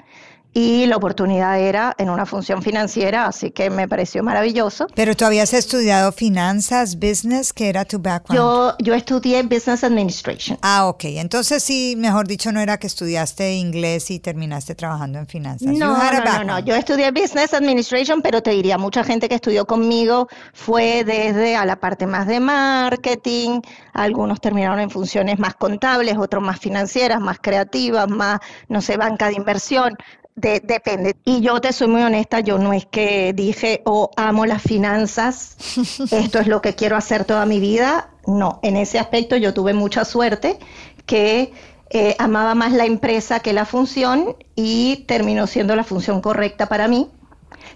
y 0.53 0.85
la 0.85 0.97
oportunidad 0.97 1.59
era 1.59 1.95
en 1.97 2.09
una 2.09 2.25
función 2.25 2.61
financiera, 2.61 3.25
así 3.25 3.51
que 3.51 3.69
me 3.69 3.87
pareció 3.87 4.23
maravilloso. 4.23 4.87
Pero 4.93 5.15
tú 5.15 5.25
habías 5.25 5.53
estudiado 5.53 6.11
finanzas, 6.11 6.99
business, 6.99 7.53
¿qué 7.53 7.69
era 7.69 7.85
tu 7.85 7.99
background? 7.99 8.35
Yo, 8.35 8.75
yo 8.79 8.93
estudié 8.93 9.41
Business 9.43 9.83
Administration. 9.83 10.59
Ah, 10.61 10.87
ok. 10.87 11.05
Entonces 11.05 11.63
sí, 11.63 11.95
mejor 11.97 12.27
dicho, 12.27 12.51
no 12.51 12.59
era 12.59 12.77
que 12.77 12.87
estudiaste 12.87 13.55
inglés 13.55 14.11
y 14.11 14.19
terminaste 14.19 14.75
trabajando 14.75 15.19
en 15.19 15.27
finanzas. 15.27 15.67
No, 15.67 15.97
no, 15.97 16.23
no, 16.23 16.43
no, 16.43 16.59
yo 16.59 16.75
estudié 16.75 17.11
Business 17.11 17.53
Administration, 17.53 18.21
pero 18.21 18.41
te 18.43 18.51
diría, 18.51 18.77
mucha 18.77 19.03
gente 19.03 19.27
que 19.27 19.35
estudió 19.35 19.65
conmigo 19.65 20.27
fue 20.53 21.03
desde 21.03 21.55
a 21.55 21.65
la 21.65 21.77
parte 21.77 22.05
más 22.05 22.27
de 22.27 22.39
marketing, 22.39 23.61
algunos 23.93 24.39
terminaron 24.39 24.79
en 24.79 24.89
funciones 24.89 25.39
más 25.39 25.55
contables, 25.55 26.17
otros 26.17 26.43
más 26.43 26.59
financieras, 26.59 27.19
más 27.19 27.39
creativas, 27.41 28.07
más, 28.07 28.39
no 28.67 28.81
sé, 28.81 28.97
banca 28.97 29.27
de 29.27 29.33
inversión 29.33 29.97
depende. 30.35 31.15
Y 31.25 31.41
yo 31.41 31.59
te 31.61 31.73
soy 31.73 31.87
muy 31.87 32.01
honesta, 32.01 32.39
yo 32.39 32.57
no 32.57 32.73
es 32.73 32.85
que 32.85 33.33
dije, 33.33 33.81
oh, 33.85 34.11
amo 34.17 34.45
las 34.45 34.61
finanzas, 34.61 35.57
esto 36.11 36.39
es 36.39 36.47
lo 36.47 36.61
que 36.61 36.75
quiero 36.75 36.95
hacer 36.95 37.25
toda 37.25 37.45
mi 37.45 37.59
vida. 37.59 38.09
No, 38.25 38.59
en 38.63 38.77
ese 38.77 38.99
aspecto 38.99 39.35
yo 39.35 39.53
tuve 39.53 39.73
mucha 39.73 40.05
suerte 40.05 40.57
que 41.05 41.51
eh, 41.89 42.15
amaba 42.17 42.55
más 42.55 42.71
la 42.73 42.85
empresa 42.85 43.41
que 43.41 43.53
la 43.53 43.65
función 43.65 44.35
y 44.55 45.05
terminó 45.07 45.45
siendo 45.47 45.75
la 45.75 45.83
función 45.83 46.21
correcta 46.21 46.67
para 46.67 46.87
mí. 46.87 47.09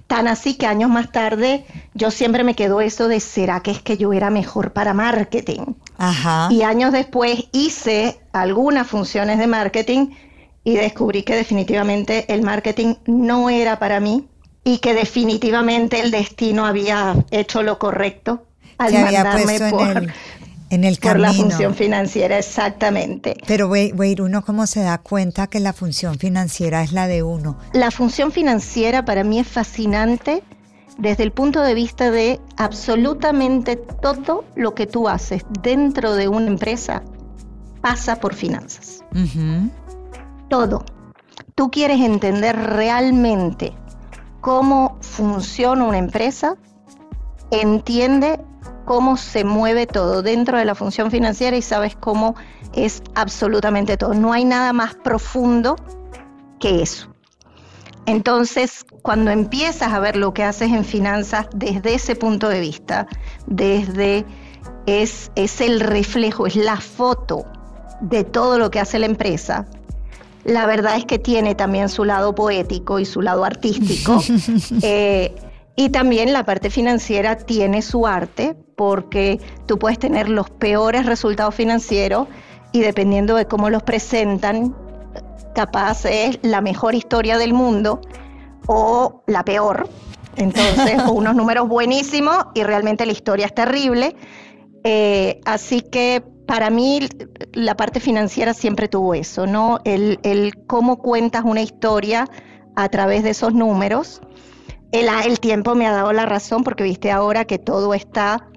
Tan 0.08 0.28
así 0.28 0.56
que 0.56 0.66
años 0.66 0.90
más 0.90 1.12
tarde 1.12 1.66
yo 1.94 2.12
siempre 2.12 2.46
me 2.46 2.56
quedo 2.56 2.80
eso 2.80 3.10
de, 3.10 3.20
¿será 3.20 3.60
que 3.60 3.72
es 3.72 3.82
que 3.82 3.98
yo 3.98 4.14
era 4.14 4.30
mejor 4.30 4.72
para 4.72 4.94
marketing? 4.94 5.74
Ajá. 5.98 6.48
Y 6.50 6.62
años 6.64 6.94
después 6.94 7.46
hice 7.52 8.20
algunas 8.32 8.88
funciones 8.88 9.38
de 9.38 9.48
marketing 9.48 10.12
y 10.68 10.76
descubrí 10.76 11.24
que 11.24 11.34
definitivamente 11.34 12.26
el 12.28 12.42
marketing 12.42 12.96
no 13.06 13.50
era 13.50 13.80
para 13.80 14.02
mí 14.02 14.28
y 14.66 14.80
que 14.80 14.94
definitivamente 14.94 16.02
el 16.02 16.12
destino 16.12 16.66
había 16.66 17.16
hecho 17.32 17.64
lo 17.64 17.80
correcto 17.80 18.48
al 18.78 18.92
mandarme 18.92 19.60
por, 19.72 20.08
en 20.70 20.84
el, 20.84 20.98
por 20.98 21.20
la 21.20 21.32
función 21.32 21.74
financiera, 21.74 22.38
exactamente. 22.38 23.38
Pero, 23.48 23.70
wait, 23.70 24.20
¿uno 24.20 24.44
cómo 24.44 24.68
se 24.68 24.82
da 24.82 24.98
cuenta 24.98 25.48
que 25.48 25.62
la 25.62 25.72
función 25.72 26.20
financiera 26.20 26.84
es 26.84 26.92
la 26.92 27.08
de 27.08 27.24
uno? 27.24 27.58
La 27.72 27.90
función 27.90 28.34
financiera 28.34 29.06
para 29.06 29.24
mí 29.24 29.40
es 29.40 29.48
fascinante 29.48 30.44
desde 30.98 31.24
el 31.24 31.32
punto 31.32 31.62
de 31.62 31.76
vista 31.76 32.12
de 32.12 32.42
absolutamente 32.58 33.78
todo 33.78 34.44
lo 34.56 34.76
que 34.76 34.86
tú 34.86 35.08
haces 35.08 35.44
dentro 35.62 36.14
de 36.14 36.28
una 36.28 36.48
empresa 36.48 37.04
pasa 37.80 38.20
por 38.20 38.36
finanzas 38.36 39.02
todo. 40.50 40.84
Tú 41.56 41.72
quieres 41.72 42.02
entender 42.02 42.56
realmente 42.56 43.74
cómo 44.42 44.98
funciona 45.02 45.84
una 45.84 45.98
empresa, 45.98 46.56
entiende 47.52 48.40
cómo 48.86 49.18
se 49.18 49.44
mueve 49.44 49.86
todo 49.86 50.22
dentro 50.22 50.58
de 50.58 50.66
la 50.66 50.76
función 50.76 51.12
financiera 51.12 51.58
y 51.58 51.62
sabes 51.62 51.96
cómo 51.96 52.36
es 52.74 53.04
absolutamente 53.16 53.98
todo. 53.98 54.14
No 54.14 54.34
hay 54.34 54.46
nada 54.46 54.72
más 54.74 54.96
profundo 54.96 55.76
que 56.60 56.82
eso. 56.82 57.10
Entonces, 58.06 58.86
cuando 59.02 59.32
empiezas 59.32 59.92
a 59.92 60.00
ver 60.00 60.16
lo 60.16 60.34
que 60.34 60.44
haces 60.44 60.72
en 60.72 60.86
finanzas 60.86 61.48
desde 61.54 61.96
ese 61.96 62.16
punto 62.16 62.48
de 62.48 62.62
vista, 62.62 63.08
desde 63.48 64.26
es, 64.86 65.32
es 65.36 65.60
el 65.60 65.82
reflejo, 65.82 66.48
es 66.48 66.56
la 66.56 66.78
foto 66.78 67.46
de 68.00 68.24
todo 68.24 68.58
lo 68.58 68.72
que 68.72 68.80
hace 68.80 69.00
la 69.00 69.08
empresa, 69.08 69.68
la 70.48 70.66
verdad 70.66 70.96
es 70.96 71.06
que 71.06 71.20
tiene 71.20 71.56
también 71.56 71.90
su 71.90 72.06
lado 72.06 72.34
poético 72.34 73.00
y 73.00 73.06
su 73.06 73.22
lado 73.22 73.44
artístico. 73.44 74.22
Eh, 74.82 75.36
y 75.76 75.90
también 75.90 76.34
la 76.34 76.44
parte 76.44 76.70
financiera 76.70 77.38
tiene 77.38 77.82
su 77.82 78.08
arte 78.08 78.56
porque 78.76 79.40
tú 79.66 79.78
puedes 79.78 80.00
tener 80.00 80.30
los 80.30 80.50
peores 80.50 81.06
resultados 81.06 81.54
financieros 81.54 82.28
y 82.72 82.80
dependiendo 82.80 83.36
de 83.36 83.46
cómo 83.46 83.70
los 83.70 83.84
presentan, 83.84 84.76
capaz 85.54 86.06
es 86.06 86.40
la 86.42 86.62
mejor 86.62 86.96
historia 86.96 87.38
del 87.38 87.54
mundo 87.54 88.02
o 88.68 89.24
la 89.28 89.44
peor. 89.44 89.90
Entonces, 90.36 91.02
unos 91.12 91.36
números 91.36 91.68
buenísimos 91.68 92.48
y 92.54 92.64
realmente 92.64 93.06
la 93.06 93.12
historia 93.12 93.48
es 93.48 93.54
terrible. 93.54 94.16
Eh, 94.90 95.42
así 95.44 95.82
que 95.82 96.24
para 96.46 96.70
mí 96.70 97.10
la 97.52 97.76
parte 97.76 98.00
financiera 98.00 98.54
siempre 98.54 98.88
tuvo 98.88 99.14
eso, 99.16 99.46
¿no? 99.46 99.80
El, 99.84 100.54
cómo 100.66 101.00
cuentas 101.00 101.44
una 101.44 101.62
historia 101.62 102.26
a 102.78 102.88
través 102.88 103.24
de 103.24 103.32
esos 103.32 103.54
números. 103.54 104.22
El, 104.94 105.10
el 105.26 105.42
tiempo 105.42 105.76
me 105.76 105.88
ha 105.88 105.92
dado 105.92 106.14
la 106.14 106.26
razón 106.26 106.64
porque 106.64 106.86
viste 106.86 107.12
ahora 107.12 107.44
que 107.44 107.60
todo 107.60 107.94
está 107.94 108.48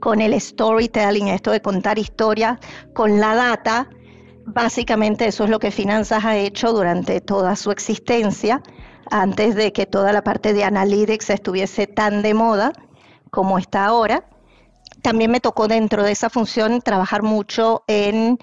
con 0.00 0.22
el 0.22 0.40
storytelling, 0.40 1.28
esto 1.28 1.50
de 1.50 1.60
contar 1.60 1.98
historias 1.98 2.58
con 2.94 3.20
la 3.20 3.34
data. 3.34 3.90
Básicamente 4.46 5.26
eso 5.26 5.44
es 5.44 5.50
lo 5.50 5.58
que 5.58 5.70
Finanzas 5.70 6.24
ha 6.24 6.38
hecho 6.38 6.72
durante 6.72 7.20
toda 7.20 7.54
su 7.54 7.70
existencia, 7.70 8.62
antes 9.10 9.54
de 9.54 9.74
que 9.74 9.84
toda 9.84 10.14
la 10.14 10.24
parte 10.24 10.54
de 10.54 10.64
analytics 10.64 11.28
estuviese 11.28 11.86
tan 11.86 12.22
de 12.22 12.32
moda 12.32 12.72
como 13.30 13.58
está 13.58 13.84
ahora 13.84 14.24
también 15.06 15.30
me 15.30 15.38
tocó 15.38 15.68
dentro 15.68 16.02
de 16.02 16.10
esa 16.10 16.30
función 16.30 16.82
trabajar 16.82 17.22
mucho 17.22 17.84
en 17.86 18.40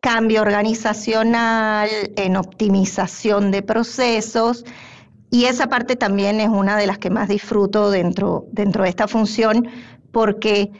cambio 0.00 0.42
organizacional, 0.42 1.88
en 2.16 2.36
optimización 2.36 3.52
de 3.52 3.62
procesos. 3.62 4.64
Y 5.30 5.44
esa 5.44 5.68
parte 5.68 5.94
también 5.94 6.40
es 6.40 6.48
una 6.48 6.76
de 6.76 6.88
las 6.88 6.98
que 6.98 7.08
más 7.08 7.28
disfruto 7.28 7.92
dentro, 7.92 8.46
dentro 8.50 8.82
de 8.82 8.88
esta 8.88 9.06
función, 9.06 9.68
porque 10.10 10.72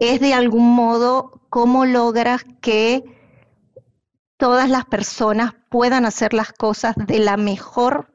es 0.00 0.18
de 0.18 0.34
algún 0.34 0.74
modo 0.74 1.40
cómo 1.48 1.84
logras 1.84 2.44
que 2.60 3.04
todas 4.38 4.68
las 4.68 4.86
personas 4.86 5.54
puedan 5.70 6.04
hacer 6.04 6.34
las 6.34 6.50
cosas 6.50 6.96
de 6.96 7.20
la 7.20 7.36
mejor 7.36 8.11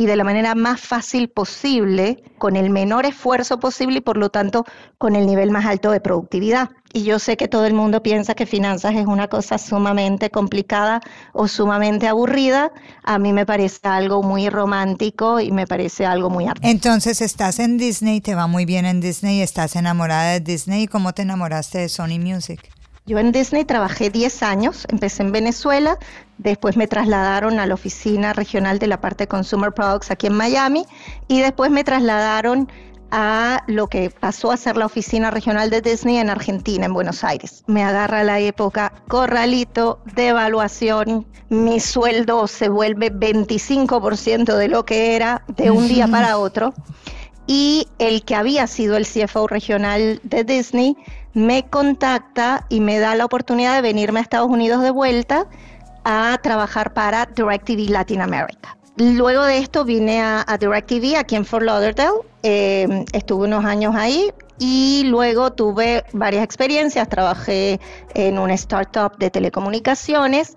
y 0.00 0.06
de 0.06 0.16
la 0.16 0.24
manera 0.24 0.54
más 0.54 0.80
fácil 0.80 1.28
posible, 1.28 2.24
con 2.38 2.56
el 2.56 2.70
menor 2.70 3.04
esfuerzo 3.04 3.60
posible 3.60 3.98
y 3.98 4.00
por 4.00 4.16
lo 4.16 4.30
tanto 4.30 4.64
con 4.96 5.14
el 5.14 5.26
nivel 5.26 5.50
más 5.50 5.66
alto 5.66 5.90
de 5.90 6.00
productividad. 6.00 6.70
Y 6.94 7.02
yo 7.02 7.18
sé 7.18 7.36
que 7.36 7.48
todo 7.48 7.66
el 7.66 7.74
mundo 7.74 8.02
piensa 8.02 8.34
que 8.34 8.46
finanzas 8.46 8.94
es 8.94 9.04
una 9.04 9.28
cosa 9.28 9.58
sumamente 9.58 10.30
complicada 10.30 11.02
o 11.34 11.48
sumamente 11.48 12.08
aburrida. 12.08 12.72
A 13.04 13.18
mí 13.18 13.34
me 13.34 13.44
parece 13.44 13.88
algo 13.88 14.22
muy 14.22 14.48
romántico 14.48 15.38
y 15.38 15.52
me 15.52 15.66
parece 15.66 16.06
algo 16.06 16.30
muy 16.30 16.46
arte. 16.46 16.70
Entonces 16.70 17.20
estás 17.20 17.58
en 17.58 17.76
Disney, 17.76 18.22
te 18.22 18.34
va 18.34 18.46
muy 18.46 18.64
bien 18.64 18.86
en 18.86 19.02
Disney, 19.02 19.42
estás 19.42 19.76
enamorada 19.76 20.32
de 20.32 20.40
Disney. 20.40 20.86
¿Cómo 20.86 21.12
te 21.12 21.20
enamoraste 21.20 21.76
de 21.76 21.90
Sony 21.90 22.18
Music? 22.18 22.70
Yo 23.06 23.18
en 23.18 23.32
Disney 23.32 23.64
trabajé 23.64 24.08
10 24.08 24.42
años, 24.44 24.86
empecé 24.88 25.24
en 25.24 25.32
Venezuela, 25.32 25.98
después 26.42 26.76
me 26.76 26.86
trasladaron 26.86 27.60
a 27.60 27.66
la 27.66 27.74
oficina 27.74 28.32
regional 28.32 28.78
de 28.78 28.86
la 28.86 29.00
parte 29.00 29.24
de 29.24 29.28
Consumer 29.28 29.72
Products 29.72 30.10
aquí 30.10 30.26
en 30.26 30.34
Miami 30.34 30.86
y 31.28 31.40
después 31.40 31.70
me 31.70 31.84
trasladaron 31.84 32.70
a 33.10 33.62
lo 33.66 33.88
que 33.88 34.10
pasó 34.10 34.52
a 34.52 34.56
ser 34.56 34.76
la 34.76 34.86
oficina 34.86 35.30
regional 35.30 35.68
de 35.68 35.80
Disney 35.82 36.18
en 36.18 36.30
Argentina, 36.30 36.86
en 36.86 36.94
Buenos 36.94 37.24
Aires. 37.24 37.64
Me 37.66 37.82
agarra 37.82 38.22
la 38.24 38.38
época 38.38 38.92
corralito, 39.08 40.00
devaluación, 40.14 41.26
mi 41.48 41.80
sueldo 41.80 42.46
se 42.46 42.68
vuelve 42.68 43.12
25% 43.12 44.56
de 44.56 44.68
lo 44.68 44.84
que 44.84 45.16
era 45.16 45.42
de 45.48 45.70
un 45.70 45.88
día 45.88 46.06
para 46.06 46.38
otro 46.38 46.72
y 47.46 47.88
el 47.98 48.24
que 48.24 48.36
había 48.36 48.66
sido 48.68 48.96
el 48.96 49.06
CFO 49.06 49.48
regional 49.48 50.20
de 50.22 50.44
Disney 50.44 50.96
me 51.34 51.68
contacta 51.68 52.66
y 52.68 52.80
me 52.80 52.98
da 52.98 53.14
la 53.16 53.24
oportunidad 53.24 53.74
de 53.74 53.82
venirme 53.82 54.20
a 54.20 54.22
Estados 54.22 54.48
Unidos 54.48 54.82
de 54.82 54.90
vuelta 54.90 55.48
a 56.04 56.38
trabajar 56.42 56.92
para 56.92 57.26
DirecTV 57.26 57.90
Latin 57.90 58.20
America. 58.20 58.76
Luego 58.96 59.44
de 59.44 59.58
esto 59.58 59.84
vine 59.84 60.20
a, 60.20 60.44
DirecTV 60.58 61.16
aquí 61.16 61.36
en 61.36 61.44
Fort 61.44 61.64
Lauderdale, 61.64 62.20
eh, 62.42 63.04
estuve 63.12 63.46
unos 63.46 63.64
años 63.64 63.94
ahí 63.96 64.30
y 64.58 65.04
luego 65.06 65.52
tuve 65.52 66.04
varias 66.12 66.44
experiencias, 66.44 67.08
trabajé 67.08 67.80
en 68.14 68.38
una 68.38 68.54
startup 68.54 69.16
de 69.16 69.30
telecomunicaciones 69.30 70.54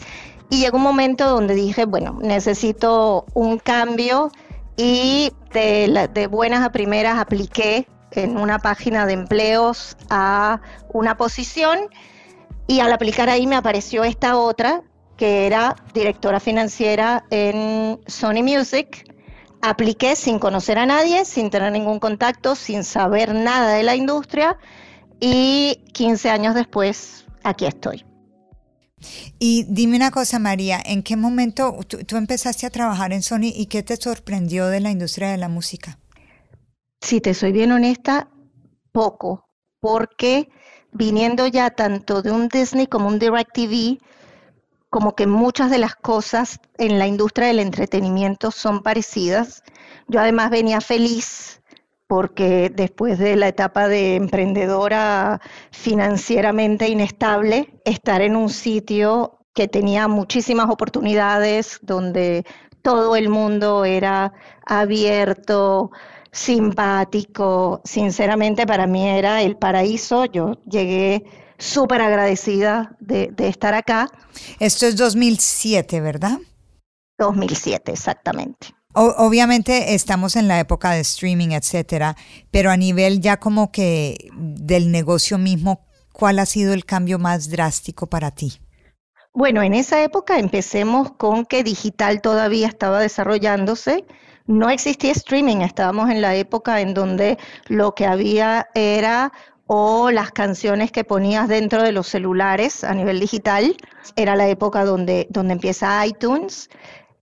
y 0.49 0.59
llegó 0.59 0.77
un 0.77 0.83
momento 0.83 1.29
donde 1.29 1.55
dije, 1.55 1.85
bueno, 1.85 2.19
necesito 2.21 3.25
un 3.33 3.59
cambio 3.59 4.29
y 4.75 5.31
de 5.53 6.27
buenas 6.29 6.65
a 6.65 6.71
primeras 6.71 7.17
apliqué 7.17 7.87
en 8.11 8.37
una 8.37 8.59
página 8.59 9.05
de 9.05 9.13
empleos 9.13 9.95
a 10.09 10.59
una 10.91 11.15
posición 11.15 11.79
y 12.67 12.79
al 12.79 12.91
aplicar 12.91 13.29
ahí 13.29 13.47
me 13.47 13.55
apareció 13.55 14.03
esta 14.03 14.37
otra 14.37 14.83
que 15.17 15.45
era 15.45 15.75
directora 15.93 16.39
financiera 16.39 17.25
en 17.29 17.99
Sony 18.07 18.43
Music. 18.43 19.09
Apliqué 19.61 20.15
sin 20.15 20.39
conocer 20.39 20.77
a 20.77 20.85
nadie, 20.85 21.25
sin 21.25 21.49
tener 21.49 21.71
ningún 21.71 21.99
contacto, 21.99 22.55
sin 22.55 22.83
saber 22.83 23.33
nada 23.33 23.73
de 23.73 23.83
la 23.83 23.95
industria 23.95 24.57
y 25.19 25.83
15 25.93 26.29
años 26.29 26.55
después 26.55 27.25
aquí 27.43 27.65
estoy. 27.65 28.05
Y 29.39 29.65
dime 29.69 29.97
una 29.97 30.11
cosa, 30.11 30.39
María, 30.39 30.81
¿en 30.83 31.03
qué 31.03 31.15
momento 31.15 31.77
tú, 31.87 32.17
empezaste 32.17 32.65
a 32.65 32.69
trabajar 32.69 33.13
en 33.13 33.21
Sony 33.21 33.51
y 33.53 33.67
qué 33.67 33.83
te 33.83 33.97
sorprendió 33.97 34.67
de 34.67 34.79
la 34.79 34.91
industria 34.91 35.31
de 35.31 35.37
la 35.37 35.49
música? 35.49 35.99
Si 37.01 37.19
te 37.19 37.33
soy 37.33 37.51
bien 37.51 37.71
honesta, 37.71 38.29
poco, 38.91 39.45
porque 39.81 40.49
viniendo 40.93 41.47
ya 41.47 41.69
tanto 41.71 42.21
de 42.21 42.31
un 42.31 42.47
Disney 42.47 42.87
como 42.87 43.07
un 43.07 43.19
DirecTV, 43.19 43.99
como 44.93 45.15
que 45.15 45.25
muchas 45.25 45.71
de 45.71 45.79
las 45.79 45.95
cosas 45.95 46.59
en 46.77 46.99
la 46.99 47.07
industria 47.07 47.47
del 47.47 47.57
entretenimiento 47.57 48.51
son 48.51 48.83
parecidas. 48.83 49.63
Yo 50.07 50.19
además 50.19 50.51
venía 50.51 50.81
feliz 50.81 51.63
porque 52.05 52.69
después 52.69 53.17
de 53.17 53.35
la 53.35 53.47
etapa 53.47 53.87
de 53.87 54.13
emprendedora 54.13 55.41
financieramente 55.71 56.89
inestable, 56.89 57.73
estar 57.85 58.21
en 58.21 58.35
un 58.35 58.51
sitio 58.51 59.39
que 59.55 59.67
tenía 59.67 60.07
muchísimas 60.07 60.69
oportunidades, 60.69 61.79
donde 61.81 62.45
todo 62.83 63.15
el 63.15 63.29
mundo 63.29 63.85
era 63.85 64.31
abierto, 64.63 65.89
simpático, 66.31 67.81
sinceramente 67.83 68.67
para 68.67 68.85
mí 68.85 69.09
era 69.09 69.41
el 69.41 69.57
paraíso. 69.57 70.25
Yo 70.25 70.51
llegué 70.69 71.25
súper 71.63 72.01
agradecida 72.01 72.95
de, 72.99 73.33
estar 73.37 73.73
acá. 73.73 74.09
Esto 74.59 74.85
es 74.85 74.97
2007, 74.97 76.01
¿verdad? 76.01 76.39
2007, 77.17 77.91
exactamente. 77.91 78.67
obviamente 78.93 79.93
estamos 79.93 80.35
en 80.35 80.47
la 80.47 80.59
época 80.59 80.91
de 80.91 80.99
streaming, 80.99 81.49
etcétera, 81.51 82.15
pero 82.51 82.69
a 82.69 82.77
nivel 82.77 83.21
ya 83.21 83.37
como 83.37 83.71
que 83.71 84.29
del 84.33 84.91
negocio 84.91 85.37
mismo, 85.37 85.85
¿cuál 86.11 86.39
ha 86.39 86.45
sido 86.45 86.73
el 86.73 86.85
cambio 86.85 87.17
más 87.17 87.49
drástico 87.49 88.07
para 88.07 88.31
ti? 88.31 88.59
Bueno, 89.33 89.63
en 89.63 89.73
esa 89.73 90.03
época 90.03 90.37
empecemos 90.37 91.13
con 91.13 91.45
que 91.45 91.63
digital 91.63 92.21
todavía 92.21 92.67
estaba 92.67 92.99
desarrollándose. 92.99 94.05
No 94.45 94.69
existía 94.69 95.11
streaming, 95.11 95.61
estábamos 95.61 96.11
en 96.11 96.21
la 96.21 96.35
época 96.35 96.81
en 96.81 96.93
donde 96.93 97.39
lo 97.67 97.95
que 97.95 98.05
había 98.05 98.67
era 98.75 99.31
o 99.67 100.11
las 100.11 100.31
canciones 100.31 100.91
que 100.91 101.03
ponías 101.03 101.47
dentro 101.47 101.83
de 101.83 101.91
los 101.91 102.07
celulares 102.07 102.83
a 102.83 102.93
nivel 102.93 103.19
digital. 103.19 103.75
Era 104.15 104.35
la 104.35 104.47
época 104.47 104.85
donde, 104.85 105.27
donde 105.29 105.53
empieza 105.53 106.05
iTunes. 106.05 106.69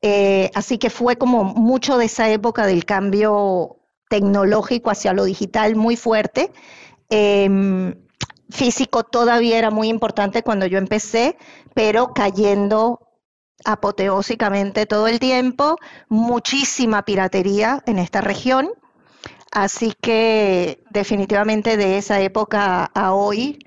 Eh, 0.01 0.49
así 0.55 0.77
que 0.77 0.89
fue 0.89 1.17
como 1.17 1.43
mucho 1.43 1.97
de 1.97 2.05
esa 2.05 2.29
época 2.29 2.65
del 2.65 2.85
cambio 2.85 3.77
tecnológico 4.09 4.89
hacia 4.89 5.13
lo 5.13 5.23
digital 5.23 5.75
muy 5.75 5.95
fuerte. 5.95 6.51
Em, 7.09 7.95
físico 8.49 9.03
todavía 9.03 9.57
era 9.57 9.71
muy 9.71 9.87
importante 9.87 10.43
cuando 10.43 10.65
yo 10.65 10.77
empecé, 10.77 11.37
pero 11.73 12.13
cayendo 12.13 12.99
apoteósicamente 13.63 14.85
todo 14.85 15.07
el 15.07 15.19
tiempo, 15.19 15.77
muchísima 16.09 17.03
piratería 17.03 17.83
en 17.85 17.99
esta 17.99 18.21
región. 18.21 18.69
Así 19.51 19.93
que 20.01 20.81
definitivamente 20.91 21.75
de 21.75 21.97
esa 21.97 22.21
época 22.21 22.85
a 22.85 23.13
hoy 23.13 23.59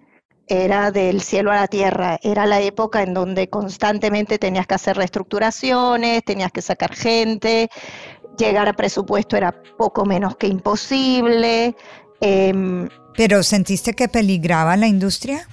era 0.47 0.91
del 0.91 1.21
cielo 1.21 1.53
a 1.53 1.57
la 1.57 1.69
tierra, 1.69 2.19
era 2.23 2.47
la 2.47 2.61
época 2.61 3.03
en 3.03 3.15
donde 3.15 3.49
constantemente 3.49 4.39
tenías 4.39 4.67
que 4.67 4.75
hacer 4.75 4.97
reestructuraciones, 4.97 6.25
tenías 6.25 6.53
que 6.53 6.63
sacar 6.63 6.95
gente, 6.95 7.69
llegar 8.39 8.69
a 8.69 8.73
presupuesto 8.73 9.37
era 9.37 9.53
poco 9.77 10.07
menos 10.07 10.37
que 10.37 10.47
imposible. 10.47 11.77
Em, 12.21 12.89
¿Pero 13.17 13.43
sentiste 13.43 13.93
que 13.93 14.09
peligraba 14.09 14.77
la 14.77 14.87
industria? 14.87 15.47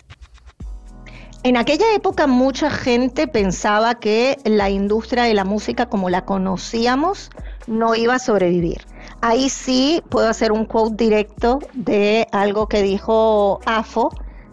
En 1.44 1.58
aquella 1.58 1.94
época 1.96 2.28
mucha 2.28 2.70
gente 2.70 3.28
pensaba 3.28 3.96
que 3.96 4.38
la 4.46 4.70
industria 4.70 5.24
de 5.24 5.34
la 5.34 5.44
música 5.44 5.88
como 5.88 6.10
la 6.10 6.24
conocíamos 6.24 7.32
no 7.68 7.96
iba 7.96 8.16
a 8.16 8.20
sobrevivir. 8.20 8.86
Ahí 9.22 9.50
sí 9.50 10.02
puedo 10.10 10.28
hacer 10.28 10.52
un 10.52 10.66
quote 10.66 11.04
directo 11.04 11.60
de 11.74 12.28
algo 12.32 12.68
que 12.68 12.82
dijo 12.82 13.60
AFO 13.66 14.10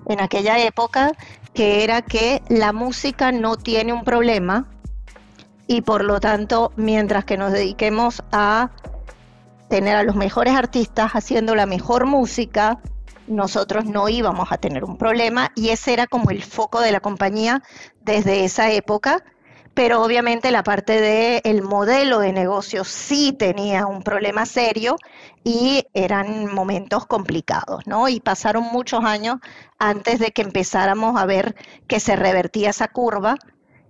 en 0.06 0.20
aquella 0.20 0.58
época, 0.58 1.12
que 1.54 1.84
era 1.84 2.02
que 2.02 2.42
la 2.48 2.72
música 2.72 3.32
no 3.32 3.56
tiene 3.56 3.94
un 3.94 4.04
problema 4.04 4.68
y 5.66 5.82
por 5.82 6.04
lo 6.04 6.20
tanto, 6.20 6.72
mientras 6.76 7.24
que 7.24 7.36
nos 7.36 7.52
dediquemos 7.52 8.22
a 8.30 8.70
tener 9.68 9.96
a 9.96 10.02
los 10.02 10.16
mejores 10.16 10.54
artistas 10.54 11.12
haciendo 11.12 11.54
la 11.54 11.66
mejor 11.66 12.06
música, 12.06 12.78
nosotros 13.26 13.84
no 13.84 14.08
íbamos 14.08 14.50
a 14.52 14.58
tener 14.58 14.84
un 14.84 14.96
problema 14.96 15.52
y 15.54 15.70
ese 15.70 15.92
era 15.92 16.06
como 16.06 16.30
el 16.30 16.42
foco 16.42 16.80
de 16.80 16.92
la 16.92 17.00
compañía 17.00 17.62
desde 18.02 18.44
esa 18.44 18.70
época 18.70 19.24
pero 19.78 20.02
obviamente 20.02 20.50
la 20.50 20.64
parte 20.64 21.00
del 21.00 21.40
el 21.44 21.62
modelo 21.62 22.18
de 22.18 22.32
negocio 22.32 22.82
sí 22.82 23.32
tenía 23.32 23.86
un 23.86 24.02
problema 24.02 24.44
serio 24.44 24.96
y 25.44 25.86
eran 25.94 26.52
momentos 26.52 27.06
complicados, 27.06 27.86
¿no? 27.86 28.08
Y 28.08 28.18
pasaron 28.18 28.64
muchos 28.64 29.04
años 29.04 29.36
antes 29.78 30.18
de 30.18 30.32
que 30.32 30.42
empezáramos 30.42 31.16
a 31.16 31.26
ver 31.26 31.54
que 31.86 32.00
se 32.00 32.16
revertía 32.16 32.70
esa 32.70 32.88
curva 32.88 33.36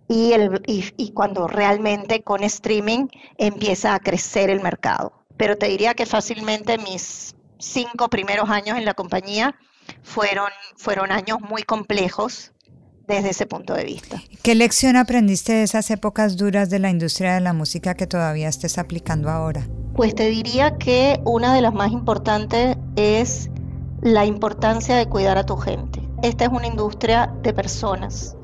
y, 0.09 0.33
el, 0.35 0.61
y 0.67 1.13
cuando 1.13 1.49
realmente 1.49 2.23
con 2.23 2.45
streaming 2.45 3.07
empieza 3.39 3.95
a 3.95 4.01
crecer 4.01 4.51
el 4.51 4.61
mercado. 4.61 5.15
Pero 5.39 5.57
te 5.57 5.69
diría 5.69 5.95
que 5.95 6.05
fácilmente 6.05 6.77
mis 6.77 7.35
cinco 7.59 8.09
primeros 8.11 8.51
años 8.51 8.77
en 8.77 8.85
la 8.85 8.93
compañía 8.93 9.59
fueron, 10.03 10.51
fueron 10.77 11.13
años 11.13 11.41
muy 11.41 11.63
complejos 11.63 12.53
desde 13.09 13.31
ese 13.31 13.47
punto 13.47 13.75
de 13.75 13.85
vista. 13.85 14.23
¿Qué 14.43 14.55
lección 14.55 14.97
aprendiste 14.97 15.53
de 15.53 15.63
esas 15.63 15.91
épocas 15.91 16.37
duras 16.37 16.71
de 16.71 16.79
la 16.79 16.91
industria 16.91 17.35
de 17.35 17.41
la 17.41 17.53
música 17.53 17.95
que 17.95 18.07
todavía 18.07 18.49
estés 18.49 18.79
aplicando 18.79 19.31
ahora? 19.31 19.67
Pues 19.95 20.15
te 20.15 20.29
diría 20.29 20.77
que 20.77 21.21
una 21.25 21.55
de 21.55 21.63
las 21.63 21.75
más 21.75 21.91
importantes 21.91 22.77
es 22.97 23.51
la 24.03 24.27
importancia 24.27 24.95
de 24.95 25.07
cuidar 25.07 25.39
a 25.39 25.47
tu 25.47 25.57
gente. 25.57 26.01
Esta 26.23 26.45
es 26.45 26.51
una 26.51 26.67
industria 26.67 27.33
de 27.43 27.53
personas. 27.53 28.37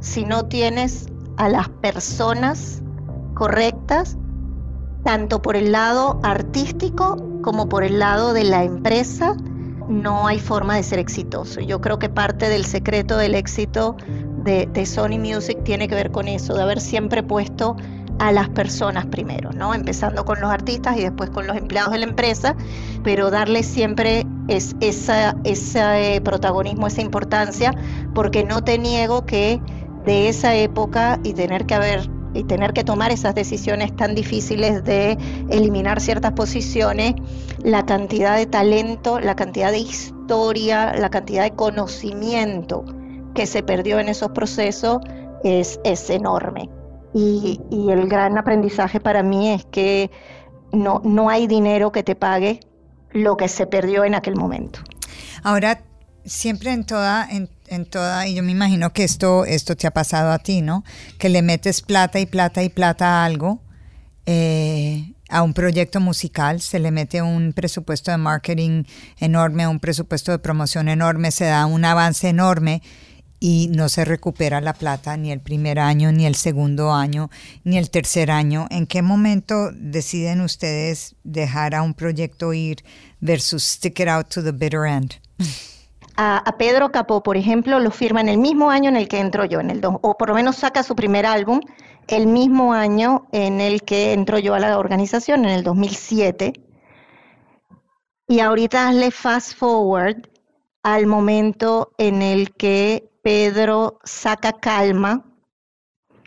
Si 0.00 0.24
no 0.24 0.46
tienes 0.46 1.06
a 1.36 1.48
las 1.48 1.68
personas 1.68 2.82
correctas, 3.34 4.18
tanto 5.04 5.40
por 5.40 5.56
el 5.56 5.72
lado 5.72 6.20
artístico 6.22 7.16
como 7.42 7.68
por 7.68 7.84
el 7.84 7.98
lado 7.98 8.34
de 8.34 8.44
la 8.44 8.64
empresa, 8.64 9.36
no 9.90 10.26
hay 10.26 10.38
forma 10.38 10.76
de 10.76 10.82
ser 10.82 10.98
exitoso. 10.98 11.60
Yo 11.60 11.80
creo 11.80 11.98
que 11.98 12.08
parte 12.08 12.48
del 12.48 12.64
secreto 12.64 13.16
del 13.16 13.34
éxito 13.34 13.96
de, 14.44 14.86
Sony 14.86 15.18
Music 15.18 15.62
tiene 15.64 15.88
que 15.88 15.94
ver 15.94 16.10
con 16.10 16.28
eso, 16.28 16.54
de 16.54 16.62
haber 16.62 16.80
siempre 16.80 17.22
puesto 17.22 17.76
a 18.18 18.32
las 18.32 18.48
personas 18.50 19.06
primero, 19.06 19.50
¿no? 19.52 19.74
Empezando 19.74 20.24
con 20.24 20.40
los 20.40 20.50
artistas 20.50 20.96
y 20.96 21.02
después 21.02 21.30
con 21.30 21.46
los 21.46 21.56
empleados 21.56 21.92
de 21.92 21.98
la 21.98 22.04
empresa, 22.04 22.54
pero 23.02 23.30
darle 23.30 23.62
siempre 23.62 24.26
ese 24.48 26.20
protagonismo, 26.22 26.86
esa 26.86 27.00
importancia, 27.00 27.74
porque 28.14 28.44
no 28.44 28.62
te 28.62 28.78
niego 28.78 29.24
que 29.24 29.60
de 30.04 30.28
esa 30.28 30.54
época 30.54 31.18
y 31.22 31.32
tener 31.32 31.66
que 31.66 31.74
haber 31.74 32.19
y 32.34 32.44
tener 32.44 32.72
que 32.72 32.84
tomar 32.84 33.10
esas 33.10 33.34
decisiones 33.34 33.94
tan 33.96 34.14
difíciles 34.14 34.84
de 34.84 35.18
eliminar 35.50 36.00
ciertas 36.00 36.32
posiciones, 36.32 37.14
la 37.62 37.84
cantidad 37.86 38.36
de 38.36 38.46
talento, 38.46 39.20
la 39.20 39.34
cantidad 39.34 39.70
de 39.70 39.78
historia, 39.78 40.92
la 40.94 41.10
cantidad 41.10 41.42
de 41.42 41.52
conocimiento 41.52 42.84
que 43.34 43.46
se 43.46 43.62
perdió 43.62 43.98
en 43.98 44.08
esos 44.08 44.30
procesos 44.30 44.98
es, 45.44 45.80
es 45.84 46.10
enorme. 46.10 46.68
Y, 47.12 47.60
y, 47.70 47.90
el 47.90 48.08
gran 48.08 48.38
aprendizaje 48.38 49.00
para 49.00 49.24
mí 49.24 49.50
es 49.50 49.64
que 49.64 50.10
no, 50.72 51.00
no 51.04 51.28
hay 51.28 51.48
dinero 51.48 51.90
que 51.90 52.04
te 52.04 52.14
pague 52.14 52.60
lo 53.10 53.36
que 53.36 53.48
se 53.48 53.66
perdió 53.66 54.04
en 54.04 54.14
aquel 54.14 54.36
momento. 54.36 54.80
Ahora, 55.42 55.82
siempre 56.24 56.72
en 56.72 56.84
toda, 56.84 57.26
en 57.70 57.86
toda, 57.86 58.26
y 58.26 58.34
yo 58.34 58.42
me 58.42 58.52
imagino 58.52 58.92
que 58.92 59.04
esto, 59.04 59.44
esto 59.44 59.76
te 59.76 59.86
ha 59.86 59.92
pasado 59.92 60.32
a 60.32 60.38
ti, 60.38 60.60
¿no? 60.60 60.84
Que 61.18 61.28
le 61.28 61.40
metes 61.40 61.80
plata 61.80 62.18
y 62.20 62.26
plata 62.26 62.62
y 62.62 62.68
plata 62.68 63.22
a 63.22 63.24
algo, 63.24 63.62
eh, 64.26 65.14
a 65.28 65.42
un 65.42 65.54
proyecto 65.54 66.00
musical, 66.00 66.60
se 66.60 66.80
le 66.80 66.90
mete 66.90 67.22
un 67.22 67.52
presupuesto 67.52 68.10
de 68.10 68.18
marketing 68.18 68.82
enorme, 69.18 69.66
un 69.68 69.78
presupuesto 69.78 70.32
de 70.32 70.40
promoción 70.40 70.88
enorme, 70.88 71.30
se 71.30 71.44
da 71.44 71.66
un 71.66 71.84
avance 71.84 72.28
enorme 72.28 72.82
y 73.38 73.68
no 73.72 73.88
se 73.88 74.04
recupera 74.04 74.60
la 74.60 74.74
plata 74.74 75.16
ni 75.16 75.30
el 75.30 75.40
primer 75.40 75.78
año, 75.78 76.12
ni 76.12 76.26
el 76.26 76.34
segundo 76.34 76.92
año, 76.92 77.30
ni 77.64 77.78
el 77.78 77.88
tercer 77.90 78.30
año. 78.30 78.66
¿En 78.70 78.86
qué 78.86 79.00
momento 79.00 79.70
deciden 79.72 80.42
ustedes 80.42 81.14
dejar 81.24 81.74
a 81.74 81.82
un 81.82 81.94
proyecto 81.94 82.52
ir 82.52 82.84
versus 83.20 83.62
stick 83.62 84.00
it 84.00 84.08
out 84.08 84.28
to 84.28 84.42
the 84.42 84.52
bitter 84.52 84.84
end? 84.84 85.14
A, 86.22 86.56
Pedro 86.58 86.92
Capó, 86.92 87.22
por 87.22 87.38
ejemplo, 87.38 87.80
lo 87.80 87.90
firma 87.90 88.20
en 88.20 88.28
el 88.28 88.36
mismo 88.36 88.70
año 88.70 88.90
en 88.90 88.96
el 88.96 89.08
que 89.08 89.20
entró 89.20 89.46
yo, 89.46 89.58
en 89.58 89.70
el 89.70 89.80
o 89.82 90.18
por 90.18 90.28
lo 90.28 90.34
menos 90.34 90.56
saca 90.56 90.82
su 90.82 90.94
primer 90.94 91.24
álbum 91.24 91.60
el 92.08 92.26
mismo 92.26 92.74
año 92.74 93.26
en 93.32 93.60
el 93.62 93.82
que 93.82 94.12
entró 94.12 94.38
yo 94.38 94.54
a 94.54 94.58
la 94.58 94.78
organización, 94.78 95.46
en 95.46 95.52
el 95.52 95.62
2007. 95.62 96.52
Y 98.28 98.40
ahorita 98.40 98.88
hazle 98.88 99.10
fast 99.10 99.56
forward 99.56 100.28
al 100.82 101.06
momento 101.06 101.92
en 101.96 102.20
el 102.20 102.52
que 102.52 103.10
Pedro 103.22 103.98
saca 104.04 104.52
calma 104.52 105.24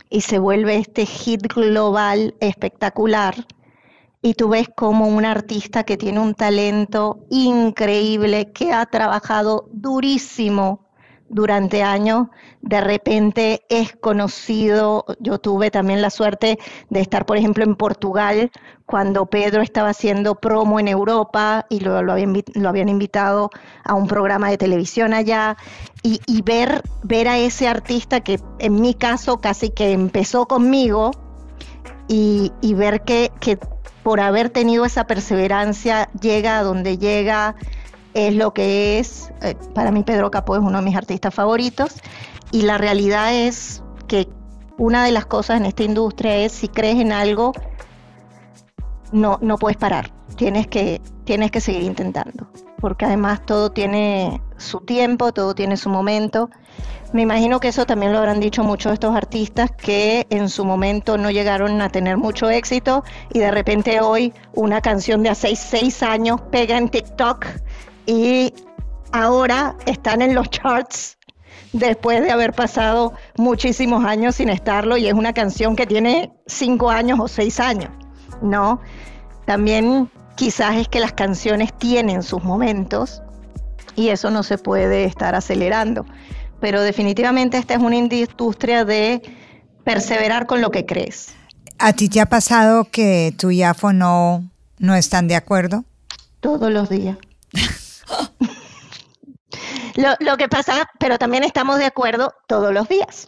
y 0.10 0.21
se 0.21 0.39
vuelve 0.39 0.77
este 0.77 1.06
hit 1.06 1.53
global 1.53 2.34
espectacular 2.39 3.36
y 4.23 4.36
tú 4.36 4.49
ves 4.49 4.69
como 4.73 5.07
un 5.07 5.25
artista 5.25 5.83
que 5.83 5.97
tiene 5.97 6.19
un 6.19 6.33
talento 6.33 7.25
increíble, 7.29 8.53
que 8.53 8.71
ha 8.71 8.86
trabajado 8.86 9.69
durísimo 9.73 10.88
durante 11.27 11.83
años, 11.83 12.27
de 12.62 12.79
repente 12.79 13.65
es 13.67 13.95
conocido. 13.97 15.05
Yo 15.19 15.39
tuve 15.39 15.71
también 15.71 16.01
la 16.01 16.09
suerte 16.09 16.57
de 16.89 17.01
estar, 17.01 17.25
por 17.25 17.36
ejemplo, 17.36 17.65
en 17.65 17.75
Portugal 17.75 18.49
cuando 18.86 19.25
Pedro 19.25 19.62
estaba 19.62 19.89
haciendo 19.89 20.36
promo 20.36 20.79
en 20.79 20.88
Europa 20.88 21.65
y 21.69 21.81
lo, 21.81 22.01
lo, 22.01 22.13
habían, 22.13 22.89
invitado 22.89 23.49
a 23.83 23.93
un 23.93 24.07
programa 24.07 24.49
de 24.49 24.57
televisión 24.57 25.13
allá 25.13 25.57
y, 26.01 26.41
ver, 26.43 26.81
ver 27.03 27.27
a 27.27 27.38
ese 27.38 27.67
artista 27.67 28.21
que 28.21 28.39
en 28.59 28.79
mi 28.79 28.93
caso 28.93 29.41
casi 29.41 29.69
que 29.69 29.91
empezó 29.91 30.47
conmigo 30.47 31.12
y, 32.07 32.51
ver 32.75 33.01
que, 33.01 33.31
que 33.39 33.57
por 34.03 34.19
haber 34.19 34.49
tenido 34.49 34.85
esa 34.85 35.07
perseverancia, 35.07 36.09
llega 36.21 36.59
a 36.59 36.63
donde 36.63 36.97
llega, 36.97 37.55
es 38.13 38.35
lo 38.35 38.53
que 38.53 38.99
es. 38.99 39.31
Eh, 39.41 39.55
para 39.73 39.91
mí 39.91 40.03
Pedro 40.03 40.29
Capó 40.29 40.55
es 40.55 40.61
uno 40.61 40.79
de 40.79 40.85
mis 40.85 40.95
artistas 40.95 41.33
favoritos 41.33 42.01
y 42.51 42.63
la 42.63 42.77
realidad 42.77 43.33
es 43.33 43.81
que 44.07 44.27
una 44.77 45.05
de 45.05 45.11
las 45.11 45.25
cosas 45.25 45.57
en 45.57 45.65
esta 45.65 45.83
industria 45.83 46.35
es 46.37 46.51
si 46.51 46.67
crees 46.67 46.99
en 46.99 47.11
algo, 47.11 47.53
no, 49.11 49.39
no 49.41 49.57
puedes 49.57 49.77
parar, 49.77 50.11
tienes 50.35 50.67
que, 50.67 51.01
tienes 51.23 51.51
que 51.51 51.61
seguir 51.61 51.83
intentando, 51.83 52.47
porque 52.79 53.05
además 53.05 53.45
todo 53.45 53.71
tiene 53.71 54.41
su 54.57 54.79
tiempo, 54.81 55.31
todo 55.31 55.55
tiene 55.55 55.77
su 55.77 55.89
momento 55.89 56.49
me 57.13 57.21
imagino 57.21 57.59
que 57.59 57.67
eso 57.67 57.86
también 57.86 58.12
lo 58.12 58.17
habrán 58.17 58.39
dicho 58.39 58.63
muchos 58.63 58.89
de 58.89 58.93
estos 58.95 59.15
artistas 59.15 59.69
que 59.71 60.25
en 60.31 60.49
su 60.49 60.65
momento 60.65 61.15
no 61.15 61.29
llegaron 61.29 61.79
a 61.79 61.89
tener 61.89 62.17
mucho 62.17 62.49
éxito 62.49 63.03
y 63.31 63.38
de 63.38 63.51
repente 63.51 64.01
hoy 64.01 64.33
una 64.55 64.81
canción 64.81 65.21
de 65.21 65.29
hace 65.29 65.55
seis 65.55 66.01
años 66.01 66.41
pega 66.49 66.75
en 66.75 66.89
TikTok 66.89 67.45
y 68.07 68.51
ahora 69.12 69.75
están 69.86 70.23
en 70.23 70.33
los 70.33 70.49
charts 70.49 71.19
después 71.71 72.21
de 72.21 72.31
haber 72.31 72.53
pasado 72.53 73.13
muchísimos 73.38 74.03
años 74.05 74.36
sin 74.36 74.49
estarlo 74.49 74.97
y 74.97 75.07
es 75.07 75.13
una 75.13 75.33
canción 75.33 75.75
que 75.75 75.86
tiene 75.86 76.33
cinco 76.47 76.89
años 76.89 77.19
o 77.19 77.27
seis 77.27 77.59
años, 77.59 77.91
¿no? 78.41 78.81
También 79.45 80.09
quizás 80.36 80.77
es 80.77 80.88
que 80.88 80.99
las 80.99 81.13
canciones 81.13 81.77
tienen 81.77 82.23
sus 82.23 82.43
momentos 82.43 83.21
y 83.95 84.09
eso 84.09 84.31
no 84.31 84.41
se 84.41 84.57
puede 84.57 85.03
estar 85.03 85.36
acelerando 85.36 86.05
pero 86.63 86.82
definitivamente 86.82 87.58
esta 87.58 87.73
es 87.73 87.82
una 87.82 87.97
industria 87.97 88.86
de 88.86 89.21
perseverar 89.84 90.45
con 90.47 90.62
lo 90.62 90.71
que 90.71 90.86
crees. 90.86 91.36
¿A 91.78 91.91
ti 91.91 92.08
te 92.08 92.21
ha 92.21 92.26
pasado 92.26 92.86
que 92.86 93.36
tu 93.38 93.52
y 93.52 93.63
AFO 93.63 93.91
no, 93.91 94.49
no 94.78 94.95
están 94.95 95.28
de 95.28 95.36
acuerdo? 95.36 95.84
Todos 96.39 96.71
los 96.71 96.88
días. 96.88 97.17
lo, 100.21 100.38
que 100.38 100.47
pasa, 100.47 100.89
pero 100.99 101.17
también 101.17 101.43
estamos 101.43 101.80
de 101.80 101.86
acuerdo 101.86 102.34
todos 102.47 102.73
los 102.73 102.88
días. 102.88 103.28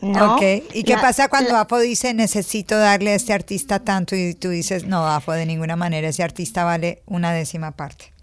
Ok, 0.00 0.42
¿y 0.72 0.84
qué 0.84 0.94
pasa 0.94 1.28
cuando 1.28 1.54
AFO 1.54 1.78
dice 1.80 2.14
necesito 2.14 2.78
darle 2.78 3.10
a 3.10 3.16
este 3.16 3.34
artista 3.34 3.80
tanto 3.80 4.16
y 4.16 4.32
tú 4.32 4.48
dices 4.48 4.86
no, 4.86 5.06
AFO 5.06 5.32
de 5.32 5.44
ninguna 5.44 5.76
manera, 5.76 6.08
ese 6.08 6.22
artista 6.22 6.64
vale 6.64 7.02
una 7.04 7.30
décima 7.30 7.72
parte? 7.72 8.14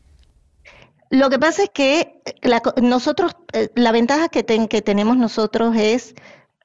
Lo 1.16 1.30
que 1.30 1.40
pasa 1.40 1.64
es 1.64 1.70
que 1.70 2.22
la, 2.42 2.62
nosotros, 2.82 3.38
eh, 3.54 3.70
la 3.76 3.94
ventaja 3.94 4.28
que, 4.28 4.44
que 4.44 4.82
tenemos 4.82 5.16
nosotros 5.16 5.74
es, 5.78 6.14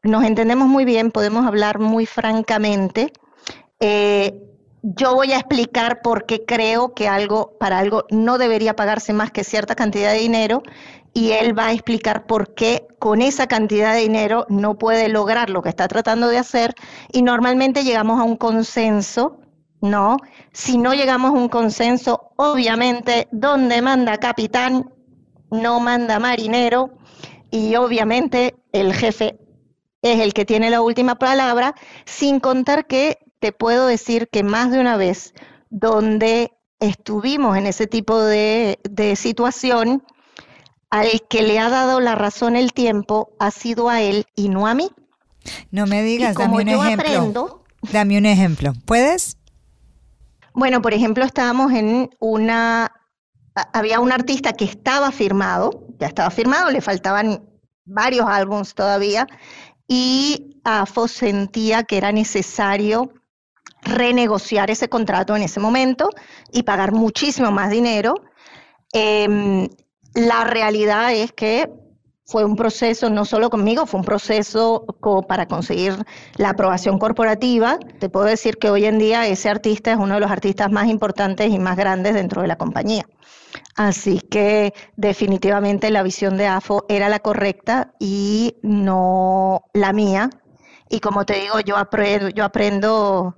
nos 0.02 0.24
entendemos 0.24 0.66
muy 0.66 0.84
bien, 0.84 1.12
podemos 1.12 1.46
hablar 1.46 1.78
muy 1.78 2.04
francamente. 2.04 3.12
Eh, 3.78 4.42
yo 4.82 5.14
voy 5.14 5.30
a 5.30 5.36
explicar 5.36 6.02
por 6.02 6.26
qué 6.26 6.44
creo 6.44 6.94
que 6.94 7.06
algo 7.06 7.56
para 7.60 7.78
algo 7.78 8.06
no 8.10 8.38
debería 8.38 8.74
pagarse 8.74 9.12
más 9.12 9.30
que 9.30 9.44
cierta 9.44 9.76
cantidad 9.76 10.12
de 10.12 10.18
dinero 10.18 10.64
y 11.14 11.30
él 11.30 11.56
va 11.56 11.66
a 11.66 11.72
explicar 11.72 12.26
por 12.26 12.52
qué 12.52 12.88
con 12.98 13.22
esa 13.22 13.46
cantidad 13.46 13.94
de 13.94 14.00
dinero 14.00 14.46
no 14.48 14.78
puede 14.78 15.08
lograr 15.08 15.48
lo 15.48 15.62
que 15.62 15.68
está 15.68 15.86
tratando 15.86 16.26
de 16.26 16.38
hacer 16.38 16.74
y 17.12 17.22
normalmente 17.22 17.84
llegamos 17.84 18.18
a 18.18 18.24
un 18.24 18.36
consenso 18.36 19.39
¿no? 19.80 20.16
Si 20.52 20.78
no 20.78 20.94
llegamos 20.94 21.30
a 21.30 21.34
un 21.34 21.48
consenso, 21.48 22.32
obviamente, 22.36 23.28
donde 23.32 23.82
manda 23.82 24.18
capitán, 24.18 24.92
no 25.50 25.80
manda 25.80 26.18
marinero, 26.18 26.90
y 27.50 27.74
obviamente 27.76 28.54
el 28.72 28.94
jefe 28.94 29.38
es 30.02 30.20
el 30.20 30.32
que 30.32 30.44
tiene 30.44 30.70
la 30.70 30.80
última 30.80 31.16
palabra, 31.16 31.74
sin 32.04 32.40
contar 32.40 32.86
que 32.86 33.18
te 33.40 33.52
puedo 33.52 33.86
decir 33.86 34.28
que 34.30 34.42
más 34.42 34.70
de 34.70 34.80
una 34.80 34.96
vez 34.96 35.34
donde 35.70 36.52
estuvimos 36.78 37.56
en 37.56 37.66
ese 37.66 37.86
tipo 37.86 38.18
de, 38.22 38.78
situación, 39.16 40.02
al 40.90 41.22
que 41.28 41.42
le 41.42 41.58
ha 41.58 41.68
dado 41.68 42.00
la 42.00 42.14
razón 42.14 42.56
el 42.56 42.72
tiempo 42.72 43.32
ha 43.38 43.50
sido 43.50 43.88
a 43.88 44.00
él 44.00 44.26
y 44.34 44.48
no 44.48 44.66
a 44.66 44.74
mí. 44.74 44.90
No 45.70 45.86
me 45.86 46.02
digas, 46.02 46.36
dame 46.36 46.56
un 46.56 46.68
ejemplo. 46.68 47.64
dame 47.92 48.18
un 48.18 48.26
ejemplo. 48.26 48.72
¿Puedes? 48.84 49.36
Bueno, 50.54 50.82
por 50.82 50.94
ejemplo, 50.94 51.24
estábamos 51.24 51.72
en 51.72 52.10
una, 52.18 52.92
había 53.72 54.00
un 54.00 54.12
artista 54.12 54.52
que 54.52 54.64
estaba 54.64 55.12
firmado, 55.12 55.86
ya 55.98 56.08
estaba 56.08 56.30
firmado, 56.30 56.70
le 56.70 56.80
faltaban 56.80 57.48
varios 57.84 58.26
álbumes 58.28 58.74
todavía, 58.74 59.26
y 59.86 60.60
AFO 60.64 61.08
sentía 61.08 61.84
que 61.84 61.96
era 61.96 62.12
necesario 62.12 63.12
renegociar 63.82 64.70
ese 64.70 64.88
contrato 64.88 65.34
en 65.36 65.42
ese 65.42 65.60
momento 65.60 66.10
y 66.52 66.64
pagar 66.64 66.92
muchísimo 66.92 67.50
más 67.50 67.70
dinero. 67.70 68.14
Em, 68.92 69.68
la 70.14 70.44
realidad 70.44 71.12
es 71.12 71.32
que 71.32 71.70
fue 72.30 72.44
un 72.44 72.54
proceso, 72.54 73.10
no 73.10 73.24
solo 73.24 73.50
conmigo, 73.50 73.86
fue 73.86 73.98
un 73.98 74.06
proceso 74.06 74.86
para 75.26 75.46
conseguir 75.46 75.94
la 76.36 76.50
aprobación 76.50 77.00
corporativa. 77.00 77.76
Te 77.98 78.08
puedo 78.08 78.26
decir 78.26 78.58
que 78.58 78.70
hoy 78.70 78.84
en 78.84 79.00
día 79.00 79.26
ese 79.26 79.48
artista 79.48 79.90
es 79.90 79.98
uno 79.98 80.14
de 80.14 80.20
los 80.20 80.30
artistas 80.30 80.70
más 80.70 80.86
importantes 80.86 81.50
y 81.50 81.58
más 81.58 81.76
grandes 81.76 82.14
dentro 82.14 82.42
de 82.42 82.48
la 82.48 82.56
compañía. 82.56 83.04
Así 83.74 84.20
que 84.20 84.74
definitivamente 84.96 85.90
la 85.90 86.04
visión 86.04 86.36
de 86.36 86.46
AFO 86.46 86.86
era 86.88 87.08
la 87.08 87.18
correcta 87.18 87.94
y 87.98 88.54
no 88.62 89.64
la 89.74 89.92
mía. 89.92 90.30
Y 90.88 91.00
como 91.00 91.26
te 91.26 91.34
digo, 91.34 91.58
yo 91.58 91.76
aprendo, 91.76 92.28
yo 92.28 92.44
aprendo 92.44 93.34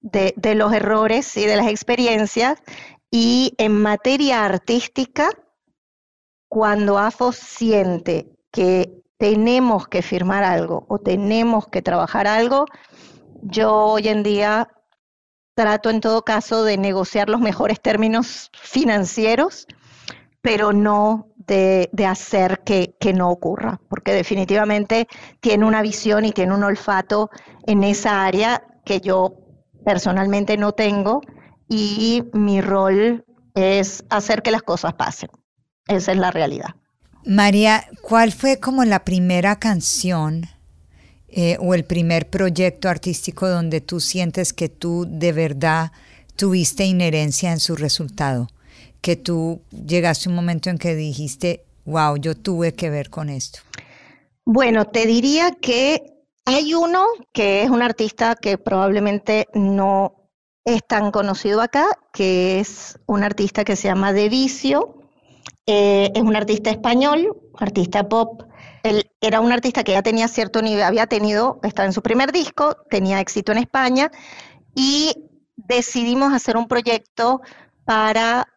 de, 0.00 0.34
de 0.36 0.56
los 0.56 0.72
errores 0.72 1.36
y 1.36 1.46
de 1.46 1.54
las 1.54 1.68
experiencias. 1.68 2.58
Y 3.08 3.54
en 3.58 3.80
materia 3.80 4.44
artística, 4.44 5.30
cuando 6.52 6.98
AFO 6.98 7.32
siente 7.32 8.30
que 8.50 8.92
tenemos 9.16 9.88
que 9.88 10.02
firmar 10.02 10.44
algo 10.44 10.84
o 10.90 10.98
tenemos 10.98 11.66
que 11.68 11.80
trabajar 11.80 12.26
algo, 12.26 12.66
yo 13.40 13.74
hoy 13.74 14.08
en 14.08 14.22
día 14.22 14.68
trato 15.54 15.88
en 15.88 16.02
todo 16.02 16.26
caso 16.26 16.62
de 16.62 16.76
negociar 16.76 17.30
los 17.30 17.40
mejores 17.40 17.80
términos 17.80 18.50
financieros, 18.52 19.66
pero 20.42 20.74
no 20.74 21.28
de, 21.36 21.88
hacer 22.06 22.60
que, 22.64 22.96
que, 23.00 23.14
no 23.14 23.30
ocurra, 23.30 23.80
porque 23.88 24.12
definitivamente 24.12 25.08
tiene 25.40 25.64
una 25.64 25.80
visión 25.80 26.26
y 26.26 26.32
tiene 26.32 26.54
un 26.54 26.64
olfato 26.64 27.30
en 27.66 27.82
esa 27.82 28.26
área 28.26 28.62
que 28.84 29.00
yo 29.00 29.38
personalmente 29.86 30.58
no 30.58 30.72
tengo 30.72 31.22
y 31.66 32.24
mi 32.34 32.60
rol 32.60 33.24
es 33.54 34.04
hacer 34.10 34.42
que 34.42 34.50
las 34.50 34.62
cosas 34.62 34.92
pasen. 34.92 35.30
Esa 35.88 36.12
es 36.12 36.18
la 36.18 36.30
realidad. 36.30 36.74
María, 37.24 37.86
¿cuál 38.02 38.32
fue 38.32 38.58
como 38.58 38.84
la 38.84 39.04
primera 39.04 39.58
canción 39.58 40.48
eh, 41.28 41.56
o 41.60 41.74
el 41.74 41.84
primer 41.84 42.28
proyecto 42.28 42.88
artístico 42.88 43.48
donde 43.48 43.80
tú 43.80 44.00
sientes 44.00 44.52
que 44.52 44.68
tú 44.68 45.06
de 45.08 45.32
verdad 45.32 45.92
tuviste 46.36 46.84
inherencia 46.84 47.52
en 47.52 47.60
su 47.60 47.76
resultado? 47.76 48.48
Que 49.00 49.16
tú 49.16 49.62
llegaste 49.70 50.28
a 50.28 50.30
un 50.30 50.36
momento 50.36 50.70
en 50.70 50.78
que 50.78 50.94
dijiste, 50.94 51.64
wow, 51.84 52.16
yo 52.16 52.36
tuve 52.36 52.74
que 52.74 52.90
ver 52.90 53.10
con 53.10 53.28
esto. 53.28 53.60
Bueno, 54.44 54.86
te 54.86 55.06
diría 55.06 55.52
que 55.52 56.02
hay 56.44 56.74
uno 56.74 57.06
que 57.32 57.62
es 57.62 57.70
un 57.70 57.82
artista 57.82 58.34
que 58.34 58.58
probablemente 58.58 59.46
no 59.54 60.28
es 60.64 60.84
tan 60.86 61.12
conocido 61.12 61.60
acá, 61.60 61.86
que 62.12 62.60
es 62.60 62.98
un 63.06 63.22
artista 63.22 63.64
que 63.64 63.76
se 63.76 63.88
llama 63.88 64.12
De 64.12 64.28
Vicio, 64.28 65.01
eh, 65.66 66.10
es 66.14 66.22
un 66.22 66.36
artista 66.36 66.70
español, 66.70 67.36
artista 67.58 68.08
pop. 68.08 68.42
Él 68.82 69.10
era 69.20 69.40
un 69.40 69.52
artista 69.52 69.84
que 69.84 69.92
ya 69.92 70.02
tenía 70.02 70.28
cierto 70.28 70.60
nivel, 70.62 70.82
había 70.82 71.06
tenido, 71.06 71.60
estaba 71.62 71.86
en 71.86 71.92
su 71.92 72.02
primer 72.02 72.32
disco, 72.32 72.76
tenía 72.90 73.20
éxito 73.20 73.52
en 73.52 73.58
España 73.58 74.10
y 74.74 75.12
decidimos 75.56 76.32
hacer 76.32 76.56
un 76.56 76.66
proyecto 76.66 77.40
para 77.84 78.48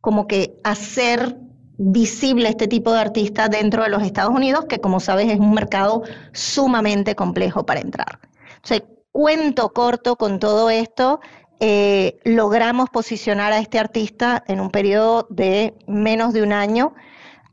como 0.00 0.26
que 0.26 0.58
hacer 0.64 1.38
visible 1.78 2.48
este 2.48 2.68
tipo 2.68 2.92
de 2.92 3.00
artista 3.00 3.48
dentro 3.48 3.82
de 3.82 3.88
los 3.88 4.02
Estados 4.02 4.34
Unidos, 4.34 4.66
que 4.68 4.80
como 4.80 5.00
sabes 5.00 5.30
es 5.30 5.38
un 5.38 5.54
mercado 5.54 6.02
sumamente 6.32 7.14
complejo 7.14 7.64
para 7.64 7.80
entrar. 7.80 8.20
Entonces, 8.56 8.82
cuento 9.12 9.72
corto 9.72 10.16
con 10.16 10.38
todo 10.38 10.70
esto, 10.70 11.20
eh, 11.60 12.18
logramos 12.24 12.90
posicionar 12.90 13.52
a 13.52 13.58
este 13.58 13.78
artista 13.78 14.42
en 14.46 14.60
un 14.60 14.70
periodo 14.70 15.26
de 15.30 15.74
menos 15.86 16.32
de 16.32 16.42
un 16.42 16.52
año 16.52 16.94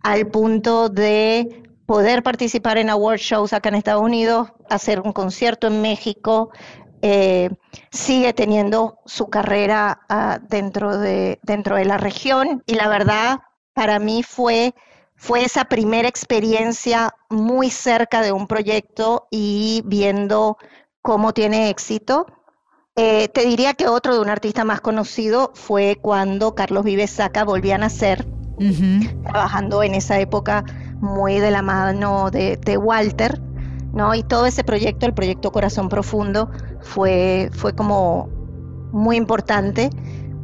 al 0.02 0.28
punto 0.28 0.90
de 0.90 1.64
poder 1.86 2.24
participar 2.24 2.78
en 2.78 2.90
award 2.90 3.18
shows 3.18 3.54
acá 3.54 3.70
en 3.70 3.76
Estados 3.76 4.04
Unidos, 4.04 4.50
hacer 4.70 5.02
un 5.02 5.12
concierto 5.12 5.68
en 5.68 5.82
México, 5.82 6.52
eh, 7.02 7.50
sigue 7.92 8.34
teniendo 8.34 9.00
su 9.06 9.30
carrera 9.30 10.02
ah, 10.10 10.40
dentro, 10.50 10.98
de, 10.98 11.40
dentro 11.44 11.78
de 11.78 11.86
la 11.86 11.98
región. 11.98 12.64
Y 12.66 12.76
la 12.76 12.88
verdad 12.90 13.40
para 13.74 14.00
mí 14.00 14.24
fue, 14.24 14.76
fue 15.16 15.44
esa 15.44 15.66
primera 15.66 16.08
experiencia 16.08 17.16
muy 17.30 17.70
cerca 17.70 18.22
de 18.22 18.32
un 18.32 18.48
proyecto 18.48 19.28
y 19.32 19.82
viendo 19.86 20.58
cómo 21.02 21.34
tiene 21.34 21.70
éxito 21.70 22.26
eh, 22.95 23.30
te 23.30 23.45
diría 23.45 23.73
que 23.75 23.88
otro 23.88 24.13
de 24.13 24.19
un 24.19 24.30
artista 24.30 24.65
más 24.65 24.82
conocido 24.82 25.52
fue 25.54 25.97
cuando 26.02 26.54
Carlos 26.54 26.84
Vives 26.84 27.12
Saca 27.12 27.45
volvía 27.45 27.75
a 27.75 27.78
nacer, 27.78 28.28
trabajando 29.23 29.84
en 29.84 29.95
esa 29.95 30.19
época 30.19 30.65
muy 30.99 31.39
de 31.39 31.49
la 31.49 31.62
mano 31.62 32.30
de, 32.30 32.78
Walter, 32.78 33.39
¿no? 33.93 34.13
Y 34.15 34.23
todo 34.23 34.45
ese 34.45 34.65
proyecto, 34.65 35.06
el 35.06 35.13
proyecto 35.13 35.52
Corazón 35.52 35.88
Profundo, 35.88 36.49
fue, 36.82 37.49
fue 37.54 37.73
como 37.73 38.28
muy 38.91 39.15
importante 39.15 39.89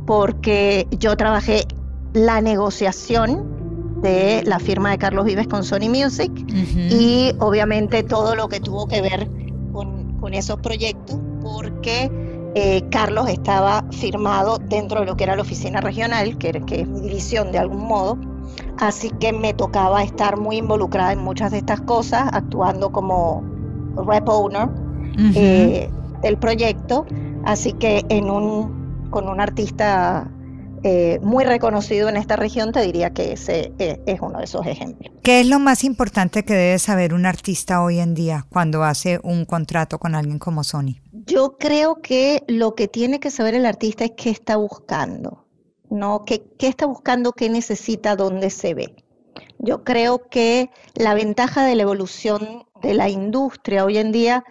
porque 0.05 0.87
yo 0.91 1.17
trabajé 1.17 1.65
la 2.13 2.39
negociación 2.39 3.99
de 4.01 4.43
la 4.45 4.59
firma 4.59 4.91
de 4.91 4.97
Carlos 4.97 5.25
Vives 5.25 5.47
con 5.47 5.65
Sony 5.65 5.89
Music 5.89 6.31
y 6.47 7.33
obviamente 7.39 8.03
todo 8.03 8.35
lo 8.35 8.47
que 8.47 8.61
tuvo 8.61 8.87
que 8.87 9.01
ver 9.01 9.27
con, 9.73 10.17
con 10.19 10.33
esos 10.33 10.59
proyectos 10.61 11.19
porque 11.41 12.09
eh, 12.57 12.83
Carlos 12.89 13.27
estaba 13.27 13.83
firmado 13.91 14.59
dentro 14.59 15.01
de 15.01 15.05
lo 15.05 15.17
que 15.17 15.25
era 15.25 15.35
la 15.35 15.41
oficina 15.41 15.81
regional, 15.81 16.37
que, 16.37 16.49
es 16.49 16.87
mi 16.87 17.01
división 17.01 17.51
de 17.51 17.57
algún 17.57 17.85
modo, 17.85 18.17
así 18.77 19.09
que 19.19 19.33
me 19.33 19.53
tocaba 19.53 20.01
estar 20.03 20.37
muy 20.37 20.55
involucrada 20.57 21.11
en 21.11 21.19
muchas 21.19 21.51
de 21.51 21.57
estas 21.57 21.81
cosas, 21.81 22.29
actuando 22.31 22.93
como 22.93 23.43
rep 24.07 24.29
owner 24.29 24.69
eh, 25.35 25.89
del 26.21 26.37
proyecto, 26.37 27.05
así 27.43 27.73
que 27.73 28.05
en 28.07 28.29
un, 28.29 29.09
con 29.09 29.27
un 29.27 29.41
artista 29.41 30.31
eh, 30.83 31.19
muy 31.21 31.43
reconocido 31.43 32.07
en 32.07 32.15
esta 32.15 32.37
región, 32.37 32.71
te 32.71 32.81
diría 32.83 33.09
que 33.09 33.33
ese 33.33 33.73
es 33.79 34.21
uno 34.21 34.37
de 34.37 34.45
esos 34.45 34.65
ejemplos. 34.65 35.11
¿Qué 35.23 35.41
es 35.41 35.47
lo 35.47 35.59
más 35.59 35.83
importante 35.83 36.45
que 36.45 36.53
debe 36.53 36.79
saber 36.79 37.13
un 37.13 37.25
artista 37.25 37.83
hoy 37.83 37.99
en 37.99 38.13
día 38.13 38.45
cuando 38.47 38.85
hace 38.85 39.19
un 39.23 39.43
contrato 39.43 39.99
con 39.99 40.15
alguien 40.15 40.39
como 40.39 40.63
Sony? 40.63 41.01
Yo 41.25 41.57
creo 41.57 42.01
que 42.01 42.43
lo 42.47 42.75
que 42.75 42.87
tiene 42.87 43.19
que 43.19 43.31
saber 43.31 43.55
el 43.55 43.65
artista 43.65 44.05
es 44.05 44.11
qué 44.15 44.29
está 44.29 44.57
buscando, 44.57 45.47
¿no? 45.89 46.23
¿Qué, 46.23 46.43
está 46.59 46.85
buscando, 46.85 47.31
qué 47.31 47.49
necesita, 47.49 48.15
dónde 48.15 48.51
se 48.51 48.75
ve? 48.75 48.95
Yo 49.57 49.83
creo 49.83 50.29
que 50.29 50.69
la 50.93 51.15
ventaja 51.15 51.65
de 51.65 51.75
la 51.75 51.83
evolución 51.83 52.65
de 52.81 52.93
la 52.93 53.09
industria 53.09 53.85
hoy 53.85 53.97
en 53.97 54.11
día 54.11 54.43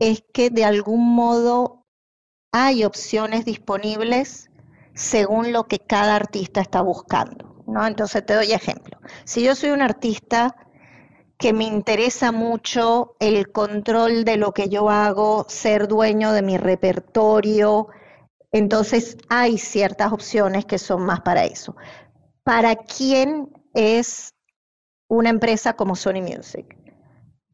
es 0.00 0.24
que 0.32 0.50
de 0.50 0.64
algún 0.64 1.14
modo 1.14 1.84
hay 2.50 2.84
opciones 2.84 3.44
disponibles 3.44 4.50
según 4.94 5.52
lo 5.52 5.68
que 5.68 5.78
cada 5.78 6.16
artista 6.16 6.60
está 6.60 6.80
buscando, 6.82 7.62
¿no? 7.68 7.86
Entonces 7.86 8.26
te 8.26 8.34
doy 8.34 8.52
ejemplo. 8.52 8.98
Si 9.24 9.44
yo 9.44 9.54
soy 9.54 9.70
un 9.70 9.82
artista 9.82 10.56
que 11.38 11.52
me 11.52 11.64
interesa 11.64 12.32
mucho 12.32 13.16
el 13.18 13.50
control 13.50 14.24
de 14.24 14.36
lo 14.36 14.52
que 14.52 14.68
yo 14.68 14.90
hago, 14.90 15.46
ser 15.48 15.88
dueño 15.88 16.32
de 16.32 16.42
mi 16.42 16.56
repertorio. 16.56 17.88
Entonces 18.52 19.16
hay 19.28 19.58
ciertas 19.58 20.12
opciones 20.12 20.64
que 20.64 20.78
son 20.78 21.02
más 21.02 21.20
para 21.20 21.44
eso. 21.44 21.76
¿Para 22.44 22.76
quién 22.76 23.50
es 23.74 24.34
una 25.08 25.30
empresa 25.30 25.74
como 25.74 25.96
Sony 25.96 26.22
Music? 26.22 26.76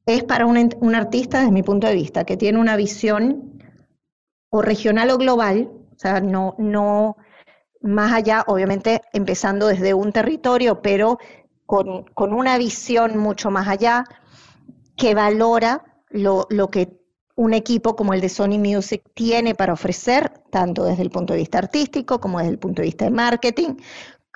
Es 0.04 0.24
para 0.24 0.46
un, 0.46 0.94
artista, 0.94 1.38
desde 1.38 1.52
mi 1.52 1.62
punto 1.62 1.86
de 1.86 1.94
vista, 1.94 2.24
que 2.24 2.36
tiene 2.36 2.58
una 2.58 2.76
visión 2.76 3.62
o 4.50 4.62
regional 4.62 5.10
o 5.10 5.18
global, 5.18 5.70
o 5.94 5.98
sea, 5.98 6.20
no, 6.20 6.54
no 6.58 7.16
más 7.80 8.12
allá, 8.12 8.44
obviamente 8.46 9.00
empezando 9.12 9.68
desde 9.68 9.94
un 9.94 10.12
territorio, 10.12 10.82
pero 10.82 11.18
con, 11.70 12.32
una 12.32 12.58
visión 12.58 13.16
mucho 13.16 13.52
más 13.52 13.68
allá, 13.68 14.04
que 14.96 15.14
valora 15.14 15.84
lo, 16.08 16.48
que 16.68 16.98
un 17.36 17.54
equipo 17.54 17.94
como 17.94 18.12
el 18.12 18.20
de 18.20 18.28
Sony 18.28 18.58
Music 18.58 19.02
tiene 19.14 19.54
para 19.54 19.74
ofrecer, 19.74 20.32
tanto 20.50 20.82
desde 20.82 21.02
el 21.02 21.10
punto 21.10 21.32
de 21.32 21.38
vista 21.38 21.58
artístico 21.58 22.20
como 22.20 22.38
desde 22.38 22.50
el 22.50 22.58
punto 22.58 22.82
de 22.82 22.86
vista 22.86 23.04
de 23.04 23.12
marketing, 23.12 23.76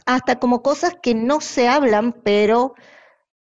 hasta 0.06 0.38
como 0.38 0.62
cosas 0.62 0.94
que 1.02 1.12
no 1.16 1.40
se 1.40 1.66
hablan, 1.66 2.12
pero 2.12 2.74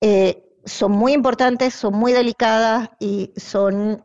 eh, 0.01 0.43
son 0.65 0.93
muy 0.93 1.13
importantes, 1.13 1.75
son 1.75 1.93
muy 1.95 2.13
delicadas 2.13 2.89
y 2.99 3.31
son 3.37 4.03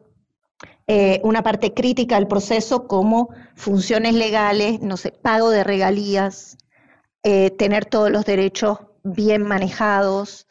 eh, 0.87 1.21
una 1.23 1.43
parte 1.43 1.73
crítica 1.73 2.15
del 2.15 2.27
proceso, 2.27 2.87
como 2.89 3.29
funciones 3.55 4.15
legales, 4.15 4.81
no 4.81 4.97
sé, 4.97 5.11
pago 5.13 5.49
de 5.49 5.63
regalías, 5.63 6.57
eh, 7.23 7.51
tener 7.51 7.85
todos 7.85 8.11
los 8.11 8.25
derechos 8.25 8.79
bien 9.13 9.43
manejados. 9.43 10.47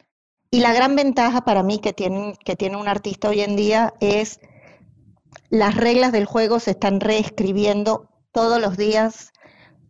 Y 0.49 0.59
la 0.59 0.73
gran 0.73 0.95
ventaja 0.95 1.41
para 1.41 1.63
mí 1.63 1.79
que 1.79 1.93
tiene, 1.93 2.37
que 2.43 2.55
tiene 2.55 2.77
un 2.77 2.87
artista 2.87 3.29
hoy 3.29 3.41
en 3.41 3.55
día 3.55 3.93
es 3.99 4.39
las 5.49 5.75
reglas 5.75 6.11
del 6.11 6.25
juego 6.25 6.59
se 6.59 6.71
están 6.71 6.99
reescribiendo 6.99 8.09
todos 8.31 8.61
los 8.61 8.77
días. 8.77 9.31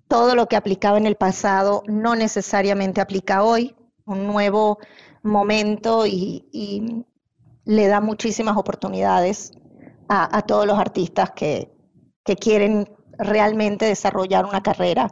Todo 0.07 0.35
lo 0.35 0.47
que 0.47 0.55
aplicaba 0.55 0.97
en 0.97 1.05
el 1.05 1.15
pasado 1.15 1.83
no 1.87 2.15
necesariamente 2.15 3.01
aplica 3.01 3.43
hoy. 3.43 3.75
nuevo 4.05 4.79
momento 5.23 6.05
y, 6.05 7.05
le 7.65 7.87
da 7.87 7.99
muchísimas 7.99 8.55
oportunidades 8.55 9.51
a, 10.07 10.41
todos 10.43 10.65
los 10.65 10.79
artistas 10.79 11.31
que, 11.31 11.73
quieren 12.39 12.89
realmente 13.17 13.85
desarrollar 13.85 14.45
una 14.45 14.61
carrera 14.61 15.09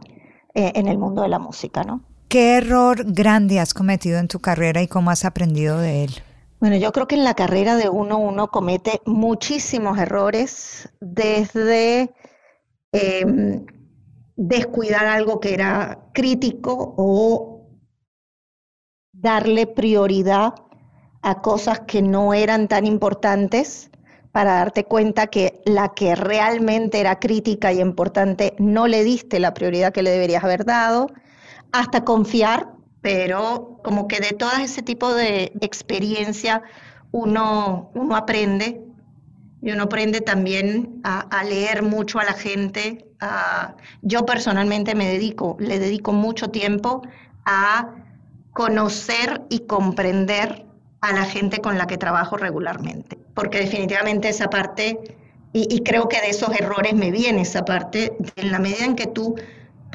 eh, 0.53 0.71
en 0.75 0.87
el 0.87 0.97
mundo 0.97 1.21
de 1.21 1.29
la 1.29 1.39
música, 1.39 1.83
¿no? 1.83 2.14
¿Qué 2.35 2.57
error 2.57 3.05
grande 3.05 3.61
has 3.61 3.73
cometido 3.73 4.19
en 4.19 4.27
tu 4.27 4.41
carrera 4.41 4.81
y 4.81 4.89
cómo 4.89 5.09
has 5.09 5.23
aprendido 5.23 5.77
de 5.77 6.03
él? 6.03 6.11
Bueno, 6.59 6.75
yo 6.75 6.91
creo 6.91 7.07
que 7.07 7.15
en 7.15 7.23
la 7.23 7.33
carrera 7.33 7.77
de 7.77 7.87
uno 7.87 8.17
uno 8.17 8.51
comete 8.51 8.99
muchísimos 9.05 9.97
errores, 9.97 10.89
desde 10.99 12.13
em, 12.91 13.65
descuidar 14.35 15.05
algo 15.05 15.39
que 15.39 15.53
era 15.53 16.09
crítico 16.13 16.93
o 16.97 17.69
darle 19.13 19.65
prioridad 19.65 20.55
a 21.21 21.41
cosas 21.41 21.79
que 21.87 22.01
no 22.01 22.33
eran 22.33 22.67
tan 22.67 22.85
importantes 22.85 23.91
para 24.33 24.55
darte 24.55 24.83
cuenta 24.83 25.27
que 25.27 25.61
la 25.63 25.93
que 25.93 26.15
realmente 26.15 26.99
era 26.99 27.17
crítica 27.17 27.71
y 27.71 27.79
importante 27.79 28.55
no 28.59 28.87
le 28.87 29.05
diste 29.05 29.39
la 29.39 29.53
prioridad 29.53 29.93
que 29.93 30.03
le 30.03 30.09
deberías 30.09 30.43
haber 30.43 30.65
dado, 30.65 31.07
hasta 31.79 32.03
confiar 32.03 32.75
pero 33.05 33.79
como 33.83 34.07
que 34.07 34.19
de 34.19 34.31
todo 34.31 34.49
ese 34.59 34.81
tipo 34.81 35.13
de 35.13 35.51
experiencia 35.61 36.63
uno, 37.11 37.91
uno 37.93 38.15
aprende 38.15 38.81
y 39.61 39.71
uno 39.71 39.83
aprende 39.83 40.21
también 40.21 41.01
a, 41.03 41.43
leer 41.43 41.83
mucho 41.83 42.17
a 42.17 42.23
la 42.23 42.33
gente. 42.33 43.05
yo 44.01 44.25
personalmente 44.25 44.95
me 44.95 45.07
dedico, 45.07 45.55
le 45.59 45.77
dedico 45.77 46.13
mucho 46.13 46.49
tiempo 46.49 47.03
a 47.45 47.91
conocer 48.53 49.43
y 49.49 49.59
comprender 49.67 50.65
a 51.01 51.13
la 51.13 51.25
gente 51.25 51.59
con 51.59 51.77
la 51.77 51.85
que 51.85 51.99
trabajo 51.99 52.37
regularmente, 52.37 53.19
porque 53.35 53.59
definitivamente 53.59 54.29
esa 54.29 54.49
parte, 54.49 54.97
y, 55.53 55.67
y 55.69 55.83
creo 55.83 56.09
que 56.09 56.19
de 56.21 56.29
esos 56.29 56.59
errores 56.59 56.95
me 56.95 57.11
viene 57.11 57.41
esa 57.41 57.65
parte, 57.65 58.17
en 58.35 58.51
la 58.51 58.57
medida 58.57 58.83
en 58.83 58.95
que 58.95 59.05
tú 59.05 59.35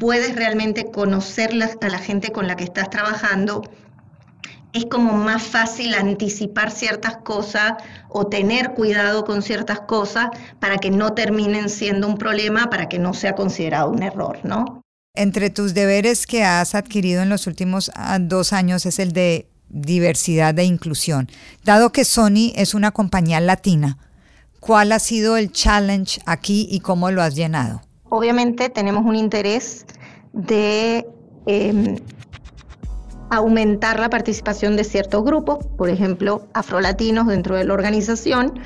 puedes 0.01 0.35
realmente 0.35 0.85
conocer 0.85 1.51
a 1.79 1.87
la 1.87 1.99
gente 1.99 2.31
con 2.31 2.47
la 2.47 2.55
que 2.55 2.63
estás 2.63 2.89
trabajando, 2.89 3.61
es 4.73 4.85
como 4.85 5.13
más 5.13 5.43
fácil 5.43 5.93
anticipar 5.93 6.71
ciertas 6.71 7.17
cosas 7.17 7.73
o 8.09 8.25
tener 8.25 8.71
cuidado 8.71 9.25
con 9.25 9.43
ciertas 9.43 9.81
cosas 9.81 10.29
para 10.59 10.79
que 10.79 10.89
no 10.89 11.13
terminen 11.13 11.69
siendo 11.69 12.07
un 12.07 12.17
problema, 12.17 12.67
para 12.71 12.89
que 12.89 12.97
no 12.97 13.13
sea 13.13 13.35
considerado 13.35 13.91
un 13.91 14.01
error, 14.01 14.39
¿no? 14.43 14.81
Entre 15.13 15.51
tus 15.51 15.75
deberes 15.75 16.25
que 16.25 16.43
has 16.43 16.73
adquirido 16.73 17.21
en 17.21 17.29
los 17.29 17.45
últimos 17.45 17.91
ah, 17.93 18.17
dos 18.19 18.53
años 18.53 18.87
es 18.87 18.97
el 18.97 19.11
de 19.11 19.49
diversidad 19.69 20.57
e 20.57 20.63
inclusión. 20.63 21.29
Dado 21.63 21.91
que 21.91 22.05
Sony 22.05 22.53
es 22.55 22.73
una 22.73 22.89
compañía 22.89 23.39
latina, 23.39 23.99
¿cuál 24.59 24.93
ha 24.93 24.99
sido 24.99 25.37
el 25.37 25.51
challenge 25.51 26.21
aquí 26.25 26.67
y 26.71 26.79
cómo 26.79 27.11
lo 27.11 27.21
has 27.21 27.35
llenado? 27.35 27.83
Obviamente 28.11 28.69
tenemos 28.69 29.05
un 29.05 29.15
interés 29.15 29.85
de 30.33 31.07
em, 31.45 31.95
aumentar 33.29 33.99
la 33.99 34.09
participación 34.09 34.75
de 34.75 34.83
ciertos 34.83 35.23
grupos, 35.23 35.65
por 35.77 35.89
ejemplo, 35.89 36.45
afrolatinos 36.53 37.27
dentro 37.27 37.55
de 37.55 37.63
la 37.63 37.73
organización, 37.73 38.59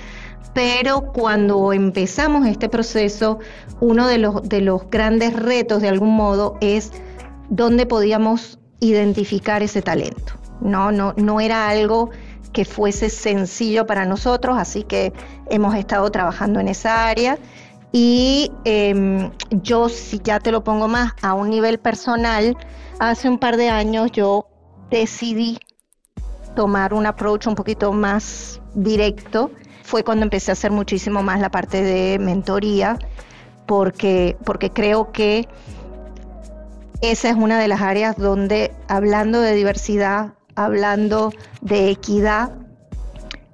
pero 0.55 1.13
cuando 1.13 1.73
empezamos 1.73 2.47
este 2.47 2.69
proceso, 2.69 3.39
uno 3.79 4.07
de 4.07 4.17
los, 4.17 4.41
de 4.49 4.61
los 4.61 4.89
grandes 4.89 5.33
retos 5.33 5.81
de 5.81 5.89
algún 5.89 6.15
modo 6.15 6.57
es 6.59 6.91
dónde 7.49 7.85
podíamos 7.85 8.57
identificar 8.79 9.61
ese 9.61 9.83
talento. 9.83 10.33
No, 10.59 10.91
no, 10.91 11.13
no 11.17 11.39
era 11.39 11.69
algo 11.69 12.09
que 12.51 12.65
fuese 12.65 13.09
sencillo 13.09 13.85
para 13.85 14.05
nosotros, 14.05 14.57
así 14.57 14.83
que 14.83 15.13
hemos 15.49 15.75
estado 15.75 16.09
trabajando 16.09 16.59
en 16.59 16.69
esa 16.69 17.07
área 17.07 17.37
y 17.97 18.51
em, 18.65 19.31
yo, 19.51 19.87
si 19.87 20.19
ya 20.21 20.41
te 20.41 20.51
lo 20.51 20.65
pongo 20.65 20.89
más 20.89 21.13
a 21.21 21.33
un 21.33 21.49
nivel 21.49 21.79
personal, 21.79 22.57
hace 22.99 23.29
un 23.29 23.39
par 23.39 23.55
de 23.55 23.69
años 23.69 24.11
yo 24.11 24.49
decidí 24.91 25.59
tomar 26.57 26.93
un 26.93 27.05
approach 27.05 27.47
un 27.47 27.55
poquito 27.55 27.93
más 27.93 28.59
directo. 28.73 29.49
Fue 29.83 30.03
cuando 30.03 30.23
empecé 30.25 30.51
a 30.51 30.59
hacer 30.59 30.71
muchísimo 30.71 31.23
más 31.23 31.39
la 31.39 31.49
parte 31.51 31.83
de 31.83 32.19
mentoría, 32.19 32.99
porque, 33.65 34.35
porque 34.43 34.71
creo 34.71 35.13
que 35.13 35.47
esa 36.99 37.29
es 37.29 37.37
una 37.37 37.61
de 37.61 37.69
las 37.69 37.79
áreas 37.79 38.17
donde, 38.17 38.73
hablando 38.89 39.39
de 39.39 39.53
diversidad, 39.55 40.33
hablando 40.55 41.31
de 41.61 41.91
equidad, 41.91 42.57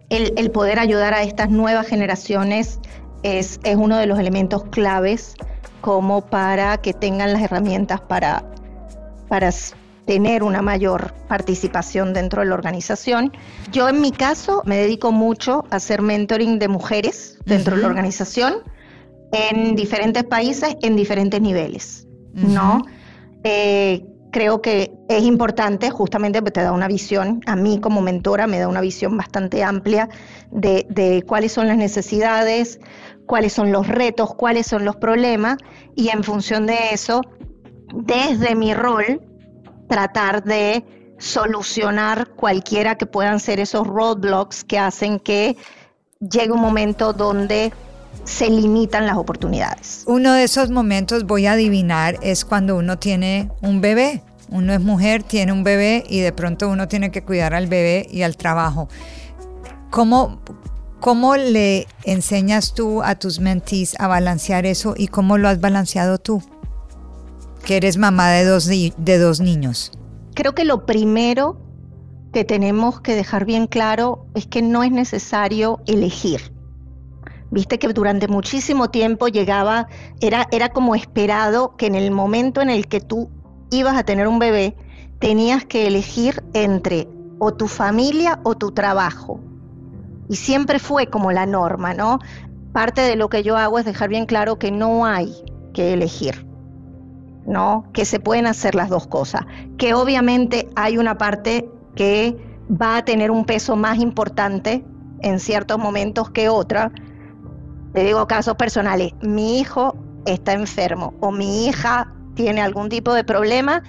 el, 0.10 0.34
el 0.36 0.50
poder 0.50 0.80
ayudar 0.80 1.14
a 1.14 1.22
estas 1.22 1.52
nuevas 1.52 1.86
generaciones 1.86 2.80
es, 3.24 3.60
uno 3.76 3.98
de 3.98 4.06
los 4.06 4.20
elementos 4.20 4.64
claves 4.66 5.36
como 5.82 6.22
para 6.22 6.78
que 6.78 6.94
tengan 6.94 7.34
las 7.34 7.42
herramientas 7.42 8.02
para, 8.02 8.44
para 9.28 9.52
tener 10.06 10.44
una 10.44 10.62
mayor 10.62 11.14
participación 11.28 12.14
dentro 12.14 12.42
de 12.42 12.48
la 12.48 12.56
organización. 12.56 13.32
Yo 13.72 13.90
en 13.90 14.02
mi 14.02 14.12
caso 14.12 14.62
me 14.66 14.78
dedico 14.78 15.12
mucho 15.12 15.66
a 15.72 15.78
hacer 15.78 16.02
mentoring 16.02 16.60
de 16.60 16.68
mujeres 16.68 17.38
dentro 17.46 17.76
de 17.76 17.82
la 17.82 17.88
organización 17.88 18.56
en 19.32 19.76
diferentes 19.76 20.24
países, 20.24 20.76
en 20.82 20.96
diferentes 20.96 21.42
niveles, 21.42 22.08
¿no? 22.34 22.84
Eh, 23.44 24.06
creo 24.32 24.62
que 24.62 24.94
es 25.10 25.24
importante 25.24 25.92
justamente 25.92 26.40
porque 26.40 26.52
te 26.52 26.64
da 26.64 26.72
una 26.72 26.88
visión, 26.88 27.42
a 27.46 27.56
mí 27.56 27.80
como 27.80 28.02
mentora 28.02 28.48
me 28.48 28.60
da 28.60 28.68
una 28.68 28.82
visión 28.82 29.18
bastante 29.18 29.64
amplia 29.64 30.10
de, 30.52 30.86
de 30.90 31.24
cuáles 31.24 31.52
son 31.52 31.68
las 31.68 31.78
necesidades, 31.78 32.80
cuáles 33.26 33.54
son 33.54 33.72
los 33.72 33.88
retos, 33.88 34.34
cuáles 34.34 34.68
son 34.68 34.86
los 34.86 34.96
problemas 34.96 35.58
y 35.96 36.10
en 36.10 36.24
función 36.24 36.66
de 36.66 36.78
eso, 36.92 37.22
desde 37.94 38.56
mi 38.56 38.74
rol, 38.74 39.22
tratar 39.88 40.44
de 40.44 40.86
solucionar 41.20 42.30
cualquiera 42.30 42.96
que 42.96 43.06
puedan 43.06 43.40
ser 43.40 43.60
esos 43.60 43.86
roadblocks 43.86 44.64
que 44.64 44.80
hacen 44.80 45.20
que 45.20 45.56
llegue 46.20 46.52
un 46.52 46.62
momento 46.62 47.14
donde 47.14 47.72
se 48.24 48.50
limitan 48.50 49.06
las 49.06 49.18
oportunidades. 49.18 50.04
Uno 50.08 50.34
de 50.34 50.44
esos 50.44 50.70
momentos, 50.70 51.26
voy 51.26 51.46
a 51.46 51.54
adivinar, 51.54 52.18
es 52.22 52.46
cuando 52.46 52.78
uno 52.78 52.98
tiene 52.98 53.50
un 53.62 53.82
bebé. 53.82 54.24
Uno 54.50 54.74
es 54.74 54.82
mujer, 54.82 55.24
tiene 55.24 55.54
un 55.54 55.64
bebé 55.64 56.04
y 56.10 56.20
de 56.20 56.34
pronto 56.34 56.68
uno 56.68 56.90
tiene 56.90 57.10
que 57.10 57.24
cuidar 57.24 57.54
al 57.54 57.68
bebé 57.68 58.06
y 58.12 58.24
al 58.24 58.36
trabajo. 58.36 58.90
¿Cómo, 59.90 60.42
¿Cómo 61.00 61.38
le 61.38 61.88
enseñas 62.04 62.74
tú 62.74 63.02
a 63.02 63.16
tus 63.16 63.40
mentis 63.40 63.96
a 63.98 64.08
balancear 64.08 64.66
eso 64.66 64.94
y 64.98 65.08
cómo 65.08 65.38
lo 65.38 65.48
has 65.48 65.62
balanceado 65.62 66.18
tú? 66.18 66.44
Que 67.64 67.78
eres 67.78 67.98
mamá 67.98 68.30
de 68.32 68.44
dos, 68.44 68.68
de 68.68 69.18
dos 69.18 69.40
niños. 69.40 69.92
Creo 70.34 70.54
que 70.54 70.66
lo 70.66 70.86
primero 70.86 71.62
que 72.34 72.44
tenemos 72.44 73.02
que 73.02 73.16
dejar 73.16 73.46
bien 73.46 73.68
claro 73.68 74.26
es 74.36 74.48
que 74.48 74.62
no 74.62 74.84
es 74.84 74.92
necesario 74.92 75.82
elegir. 75.88 76.54
Viste 77.52 77.80
que 77.80 77.90
durante 77.90 78.28
muchísimo 78.28 78.90
tiempo 78.90 79.28
llegaba, 79.28 79.88
era, 80.22 80.48
era 80.52 80.70
como 80.70 80.96
esperado 80.96 81.76
que 81.78 81.86
en 81.86 81.96
el 81.96 82.12
momento 82.12 82.62
en 82.62 82.70
el 82.70 82.88
que 82.88 83.02
tú 83.02 83.30
ibas 83.70 83.98
a 83.98 84.04
tener 84.04 84.28
un 84.28 84.40
bebé, 84.40 84.76
tenías 85.20 85.66
que 85.66 85.88
elegir 85.88 86.44
entre 86.54 87.08
o 87.40 87.54
tu 87.54 87.68
familia 87.68 88.40
o 88.44 88.56
tu 88.56 88.72
trabajo 88.72 89.40
y 90.32 90.38
siempre 90.38 90.80
fue 90.80 91.08
como 91.08 91.34
la 91.34 91.46
norma, 91.46 91.94
¿no? 91.94 92.20
Parte 92.72 93.02
de 93.02 93.18
lo 93.18 93.28
que 93.28 93.44
yo 93.44 93.58
hago 93.58 93.80
es 93.80 93.86
dejar 93.86 94.08
bien 94.08 94.26
claro 94.26 94.58
que 94.58 94.72
no 94.72 95.06
hay 95.06 95.36
que 95.74 95.92
elegir, 95.92 96.48
¿no? 97.46 97.84
Que 97.92 98.06
se 98.06 98.22
pueden 98.22 98.48
hacer 98.48 98.74
las 98.74 98.88
dos 98.88 99.08
cosas, 99.08 99.42
que 99.78 99.94
obviamente 99.94 100.70
hay 100.78 100.98
una 100.98 101.18
parte 101.18 101.70
que 101.96 102.38
va 102.70 102.96
a 102.96 103.04
tener 103.04 103.30
un 103.30 103.44
peso 103.44 103.76
más 103.76 104.00
importante 104.00 104.86
en 105.20 105.42
ciertos 105.42 105.78
momentos 105.78 106.30
que 106.30 106.48
otra. 106.48 106.94
Te 107.94 108.04
digo 108.04 108.28
casos 108.28 108.56
personales, 108.56 109.14
mi 109.22 109.60
hijo 109.60 109.96
está 110.26 110.54
enfermo 110.54 111.14
o 111.20 111.32
mi 111.32 111.68
hija 111.68 112.14
tiene 112.36 112.62
algún 112.62 112.90
tipo 112.90 113.14
de 113.14 113.24
problema 113.24 113.84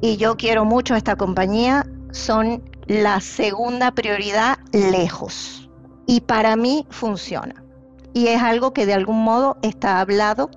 y 0.00 0.16
yo 0.16 0.36
quiero 0.36 0.64
mucho 0.64 0.94
esta 0.94 1.16
compañía, 1.16 1.86
son 2.12 2.62
la 2.86 3.20
segunda 3.20 3.92
prioridad 3.92 4.58
lejos. 4.72 5.68
Y 6.06 6.20
para 6.20 6.54
mí 6.56 6.86
funciona. 6.90 7.64
Y 8.12 8.28
es 8.28 8.42
algo 8.42 8.72
que 8.72 8.86
de 8.86 8.94
algún 8.94 9.24
modo 9.24 9.56
está 9.62 10.00
hablado 10.00 10.50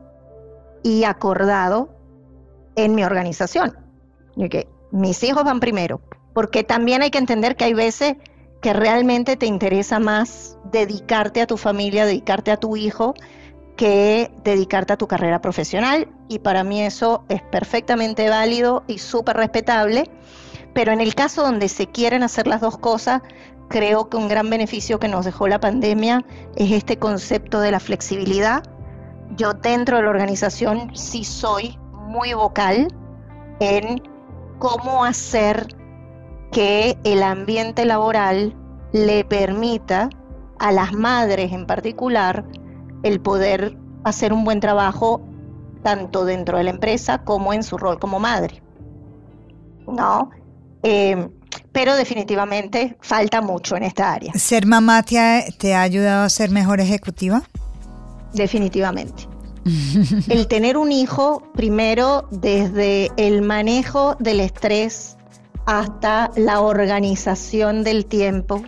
y 0.84 1.06
acordado 1.06 1.90
en 2.76 2.94
mi 2.94 3.04
organización. 3.04 3.76
Mis 4.92 5.24
hijos 5.24 5.44
van 5.44 5.60
primero, 5.60 6.02
porque 6.34 6.64
también 6.64 7.02
hay 7.02 7.10
que 7.10 7.18
entender 7.18 7.56
que 7.56 7.66
hay 7.66 7.74
veces 7.74 8.18
que 8.68 8.74
realmente 8.74 9.38
te 9.38 9.46
interesa 9.46 9.98
más 9.98 10.58
dedicarte 10.66 11.42
a 11.42 11.48
tu 11.48 11.56
familia, 11.56 12.06
dedicarte 12.06 12.52
a 12.52 12.58
tu 12.58 12.76
hijo, 12.76 13.14
que 13.78 14.30
dedicarte 14.44 14.92
a 14.92 14.98
tu 14.98 15.08
carrera 15.08 15.40
profesional. 15.40 16.10
Y 16.28 16.40
para 16.40 16.66
mí 16.66 16.82
eso 16.82 17.24
es 17.30 17.42
perfectamente 17.42 18.28
válido 18.30 18.84
y 18.86 18.98
súper 18.98 19.38
respetable 19.38 20.12
pero 20.78 20.92
en 20.92 21.02
el 21.02 21.16
caso 21.16 21.42
donde 21.42 21.70
se 21.70 21.88
quieren 21.88 22.22
hacer 22.22 22.46
las 22.46 22.62
dos 22.62 22.78
cosas, 22.78 23.24
creo 23.68 24.10
que 24.10 24.18
un 24.18 24.28
gran 24.28 24.48
beneficio 24.48 25.00
que 25.00 25.08
nos 25.08 25.26
dejó 25.26 25.48
la 25.48 25.60
pandemia 25.60 26.24
es 26.56 26.72
este 26.72 27.00
concepto 27.00 27.62
de 27.62 27.72
la 27.72 27.80
flexibilidad. 27.80 28.62
Yo 29.38 29.54
dentro 29.54 29.98
de 29.98 30.04
la 30.04 30.10
organización 30.10 30.96
sí 30.96 31.24
soy 31.24 31.80
muy 31.94 32.34
vocal 32.34 32.90
en 33.60 34.04
cómo 34.60 35.04
hacer 35.04 35.66
que 36.52 36.98
el 37.04 37.24
ambiente 37.24 37.86
laboral 37.86 38.56
le 38.94 39.24
permita 39.26 40.10
a 40.60 40.72
las 40.72 40.94
madres 40.94 41.52
en 41.52 41.66
particular 41.66 42.46
el 43.04 43.20
poder 43.20 43.78
hacer 44.04 44.34
un 44.34 44.44
buen 44.44 44.60
trabajo 44.60 45.22
tanto 45.84 46.26
dentro 46.26 46.58
de 46.58 46.64
la 46.64 46.70
empresa 46.72 47.20
como 47.20 47.54
en 47.54 47.64
su 47.64 47.78
rol 47.78 48.00
como 48.00 48.20
madre. 48.20 48.62
¿No? 49.88 50.32
Eh, 50.84 51.30
pero 51.72 51.96
definitivamente 51.96 52.98
falta 53.02 53.42
mucho 53.42 53.76
en 53.76 53.84
esta 53.84 54.12
área. 54.14 54.34
¿Ser 54.34 54.66
mamá 54.66 55.04
te 55.04 55.20
ha, 55.20 55.44
te 55.58 55.76
ha 55.76 55.82
ayudado 55.82 56.26
a 56.26 56.30
ser 56.30 56.50
mejor 56.50 56.82
ejecutiva? 56.82 57.44
Definitivamente. 58.34 59.28
el 60.30 60.48
tener 60.48 60.78
un 60.78 60.92
hijo, 60.92 61.44
primero, 61.54 62.28
desde 62.32 63.12
el 63.18 63.42
manejo 63.42 64.16
del 64.16 64.40
estrés 64.40 65.17
hasta 65.68 66.32
la 66.38 66.62
organización 66.62 67.84
del 67.84 68.06
tiempo, 68.06 68.64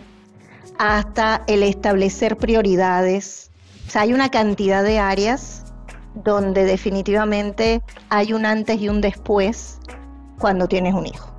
hasta 0.78 1.42
el 1.46 1.62
establecer 1.62 2.36
prioridades. 2.36 3.50
O 3.88 3.90
sea, 3.90 4.02
hay 4.02 4.12
una 4.12 4.28
cantidad 4.28 4.84
de 4.84 4.98
áreas 4.98 5.64
donde 6.14 6.64
definitivamente 6.64 7.82
hay 8.10 8.34
un 8.34 8.44
antes 8.44 8.78
y 8.80 8.90
un 8.90 9.00
después 9.00 9.78
cuando 10.38 10.68
tienes 10.68 10.92
un 10.92 11.06
hijo. 11.06 11.30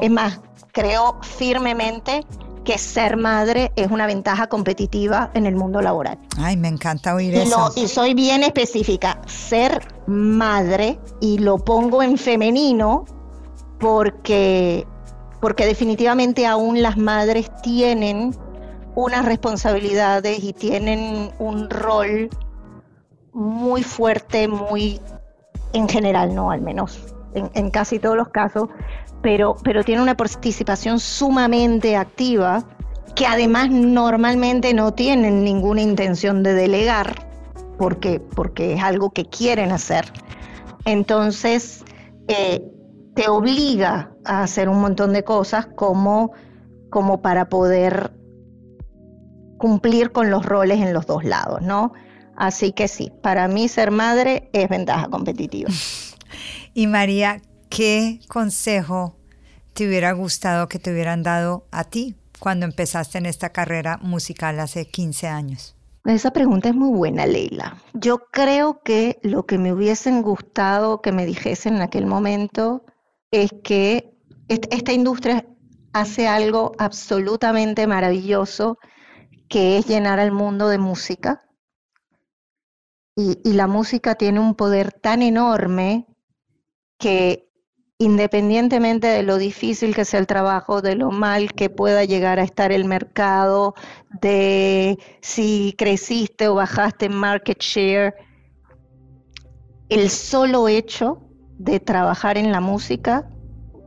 Es 0.00 0.10
más, 0.10 0.40
creo 0.72 1.18
firmemente 1.22 2.26
que 2.64 2.76
ser 2.76 3.16
madre 3.16 3.72
es 3.76 3.90
una 3.90 4.06
ventaja 4.06 4.46
competitiva 4.46 5.30
en 5.32 5.46
el 5.46 5.56
mundo 5.56 5.80
laboral. 5.80 6.18
Ay, 6.36 6.58
me 6.58 6.68
encanta 6.68 7.14
oír 7.14 7.34
eso. 7.34 7.72
y 7.76 7.88
soy 7.88 8.12
bien 8.12 8.42
específica, 8.42 9.22
ser 9.26 9.80
madre, 10.06 10.98
y 11.20 11.38
lo 11.38 11.58
pongo 11.58 12.02
en 12.02 12.18
femenino 12.18 13.06
porque, 13.82 14.86
porque 15.40 15.66
definitivamente 15.66 16.46
aún 16.46 16.82
las 16.82 16.96
madres 16.96 17.50
tienen 17.62 18.32
unas 18.94 19.24
responsabilidades 19.24 20.44
y 20.44 20.52
tienen 20.52 21.32
un 21.40 21.68
rol 21.68 22.30
muy 23.32 23.82
fuerte, 23.82 24.46
muy 24.46 25.00
en 25.72 25.88
general, 25.88 26.32
no 26.32 26.52
al 26.52 26.60
menos, 26.60 27.12
en, 27.34 27.70
casi 27.70 27.98
todos 27.98 28.16
los 28.16 28.28
casos, 28.28 28.68
pero, 29.20 29.56
pero 29.64 29.82
tiene 29.82 30.00
una 30.00 30.16
participación 30.16 31.00
sumamente 31.00 31.96
activa 31.96 32.62
que 33.16 33.26
además 33.26 33.68
normalmente 33.68 34.74
no 34.74 34.92
tienen 34.94 35.42
ninguna 35.42 35.82
intención 35.82 36.44
de 36.44 36.54
delegar 36.54 37.26
porque, 37.78 38.20
porque 38.20 38.74
es 38.74 38.82
algo 38.82 39.10
que 39.10 39.24
quieren 39.24 39.72
hacer. 39.72 40.04
Entonces, 40.84 41.84
eh, 42.28 42.62
te 43.14 43.28
obliga 43.28 44.12
a 44.24 44.42
hacer 44.42 44.68
un 44.68 44.80
montón 44.80 45.12
de 45.12 45.24
cosas 45.24 45.66
como, 45.66 46.32
como 46.90 47.22
para 47.22 47.48
poder 47.48 48.12
cumplir 49.58 50.12
con 50.12 50.30
los 50.30 50.44
roles 50.44 50.80
en 50.80 50.92
los 50.92 51.06
dos 51.06 51.24
lados, 51.24 51.62
¿no? 51.62 51.92
Así 52.36 52.72
que 52.72 52.88
sí, 52.88 53.12
para 53.22 53.46
mí 53.48 53.68
ser 53.68 53.90
madre 53.90 54.50
es 54.52 54.68
ventaja 54.68 55.08
competitiva. 55.08 55.70
Y 56.74 56.86
María, 56.86 57.42
¿qué 57.68 58.18
consejo 58.28 59.14
te 59.74 59.86
hubiera 59.86 60.12
gustado 60.12 60.68
que 60.68 60.78
te 60.78 60.90
hubieran 60.90 61.22
dado 61.22 61.66
a 61.70 61.84
ti 61.84 62.16
cuando 62.38 62.64
empezaste 62.64 63.18
en 63.18 63.26
esta 63.26 63.50
carrera 63.50 63.98
musical 64.00 64.58
hace 64.58 64.86
15 64.86 65.28
años? 65.28 65.76
Esa 66.06 66.32
pregunta 66.32 66.70
es 66.70 66.74
muy 66.74 66.96
buena, 66.96 67.26
Leila. 67.26 67.76
Yo 67.92 68.24
creo 68.32 68.80
que 68.82 69.18
lo 69.22 69.44
que 69.44 69.58
me 69.58 69.72
hubiesen 69.72 70.22
gustado 70.22 71.02
que 71.02 71.12
me 71.12 71.26
dijesen 71.26 71.76
en 71.76 71.82
aquel 71.82 72.06
momento 72.06 72.86
es 73.32 73.50
que 73.64 74.14
esta 74.48 74.92
industria 74.92 75.46
hace 75.92 76.28
algo 76.28 76.72
absolutamente 76.78 77.86
maravilloso, 77.86 78.78
que 79.48 79.78
es 79.78 79.86
llenar 79.86 80.20
al 80.20 80.32
mundo 80.32 80.68
de 80.68 80.78
música. 80.78 81.42
Y, 83.16 83.38
y 83.44 83.54
la 83.54 83.66
música 83.66 84.14
tiene 84.14 84.38
un 84.38 84.54
poder 84.54 84.92
tan 84.92 85.22
enorme 85.22 86.06
que 86.98 87.48
independientemente 87.98 89.06
de 89.06 89.22
lo 89.22 89.38
difícil 89.38 89.94
que 89.94 90.04
sea 90.04 90.20
el 90.20 90.26
trabajo, 90.26 90.82
de 90.82 90.96
lo 90.96 91.10
mal 91.10 91.52
que 91.52 91.70
pueda 91.70 92.04
llegar 92.04 92.38
a 92.38 92.44
estar 92.44 92.72
el 92.72 92.84
mercado, 92.84 93.74
de 94.20 94.98
si 95.20 95.74
creciste 95.78 96.48
o 96.48 96.54
bajaste 96.54 97.06
en 97.06 97.14
market 97.14 97.60
share, 97.60 98.14
el 99.88 100.10
solo 100.10 100.68
hecho 100.68 101.31
de 101.64 101.80
trabajar 101.80 102.38
en 102.38 102.52
la 102.52 102.60
música 102.60 103.28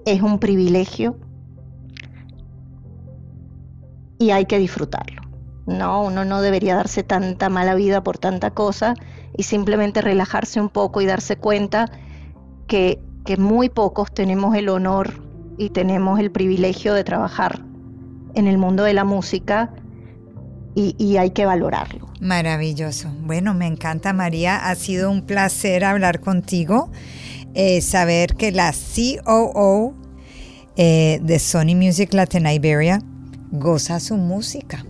es 0.05 0.21
un 0.21 0.39
privilegio 0.39 1.17
y 4.17 4.32
hay 4.32 4.45
que 4.45 4.59
disfrutarlo. 4.59 5.21
No, 5.67 6.03
uno 6.03 6.26
no 6.26 6.41
debería 6.41 6.76
darse 6.76 7.03
tanta 7.03 7.49
mala 7.49 7.76
vida 7.76 8.03
por 8.03 8.17
tanta 8.17 8.51
cosa 8.51 8.93
y 9.36 9.43
simplemente 9.43 10.01
relajarse 10.01 10.61
un 10.61 10.69
poco 10.69 11.01
y 11.01 11.05
darse 11.05 11.38
cuenta 11.38 11.91
que 12.67 13.01
que 13.26 13.38
muy 13.38 13.69
pocos 13.69 14.13
tenemos 14.13 14.55
el 14.55 14.69
honor 14.69 15.21
y 15.57 15.71
tenemos 15.71 16.19
el 16.19 16.32
privilegio 16.32 16.93
de 16.93 17.03
trabajar 17.03 17.63
en 18.36 18.47
el 18.47 18.57
mundo 18.57 18.84
de 18.84 18.93
la 18.93 19.03
música 19.03 19.71
y, 20.78 21.15
hay 21.15 21.30
que 21.30 21.45
valorarlo. 21.45 22.09
Maravilloso. 22.19 23.09
Bueno, 23.21 23.53
me 23.53 23.65
encanta 23.65 24.11
María, 24.11 24.67
ha 24.67 24.76
sido 24.76 25.09
un 25.09 25.21
placer 25.21 25.86
hablar 25.86 26.19
contigo, 26.19 26.91
eh, 27.56 27.82
saber 27.82 28.36
que 28.36 28.51
la 28.51 28.74
COO 28.74 29.95
eh, 30.78 31.20
de 31.24 31.39
Sony 31.39 31.76
Music 31.76 32.14
Latin 32.14 32.45
Iberia 32.47 33.01
goza 33.51 33.99
su 33.99 34.18
música. 34.18 34.86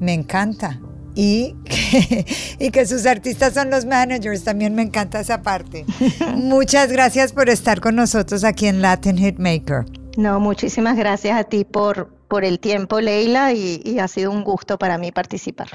Me 0.00 0.12
encanta 0.12 0.80
y 1.14 1.54
que, 1.64 2.26
y 2.58 2.70
que 2.70 2.86
sus 2.86 3.06
artistas 3.06 3.54
son 3.54 3.70
los 3.70 3.86
managers. 3.86 4.44
También 4.44 4.74
me 4.74 4.82
encanta 4.82 5.20
esa 5.20 5.42
parte. 5.42 5.84
Muchas 6.36 6.90
gracias 6.90 7.32
por 7.32 7.48
estar 7.48 7.80
con 7.80 7.96
nosotros 7.96 8.44
aquí 8.44 8.66
en 8.66 8.82
Latin 8.82 9.16
Hitmaker. 9.16 9.84
No, 10.16 10.40
muchísimas 10.40 10.96
gracias 10.96 11.38
a 11.38 11.44
ti 11.44 11.64
por, 11.64 12.12
por 12.28 12.44
el 12.44 12.60
tiempo, 12.60 13.00
Leila, 13.00 13.54
y, 13.54 13.80
y 13.82 13.98
ha 13.98 14.08
sido 14.08 14.30
un 14.30 14.44
gusto 14.44 14.78
para 14.78 14.98
mí 14.98 15.10
participar. 15.10 15.68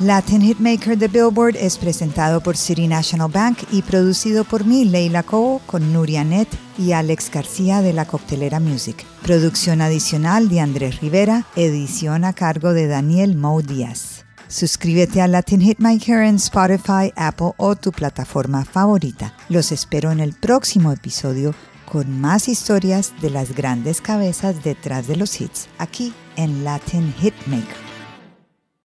Latin 0.00 0.40
Hitmaker 0.40 0.96
de 0.96 1.08
Billboard 1.08 1.56
es 1.56 1.76
presentado 1.76 2.40
por 2.40 2.56
City 2.56 2.88
National 2.88 3.30
Bank 3.30 3.58
y 3.70 3.82
producido 3.82 4.44
por 4.44 4.64
mí, 4.64 4.86
Leila 4.86 5.22
Cobo, 5.22 5.60
con 5.66 5.92
Nuria 5.92 6.24
Net 6.24 6.48
y 6.78 6.92
Alex 6.92 7.30
García 7.30 7.82
de 7.82 7.92
la 7.92 8.06
Coctelera 8.06 8.60
Music. 8.60 9.04
Producción 9.20 9.82
adicional 9.82 10.48
de 10.48 10.60
Andrés 10.60 11.00
Rivera, 11.00 11.44
edición 11.54 12.24
a 12.24 12.32
cargo 12.32 12.72
de 12.72 12.86
Daniel 12.86 13.36
Mo 13.36 13.60
Díaz. 13.60 14.24
Suscríbete 14.48 15.20
a 15.20 15.28
Latin 15.28 15.60
Hitmaker 15.60 16.22
en 16.22 16.36
Spotify, 16.36 17.12
Apple 17.14 17.52
o 17.58 17.76
tu 17.76 17.92
plataforma 17.92 18.64
favorita. 18.64 19.34
Los 19.50 19.70
espero 19.70 20.12
en 20.12 20.20
el 20.20 20.32
próximo 20.32 20.92
episodio 20.92 21.54
con 21.84 22.22
más 22.22 22.48
historias 22.48 23.12
de 23.20 23.28
las 23.28 23.54
grandes 23.54 24.00
cabezas 24.00 24.64
detrás 24.64 25.06
de 25.08 25.16
los 25.16 25.38
hits, 25.38 25.68
aquí 25.76 26.14
en 26.36 26.64
Latin 26.64 27.12
Hitmaker. 27.20 27.89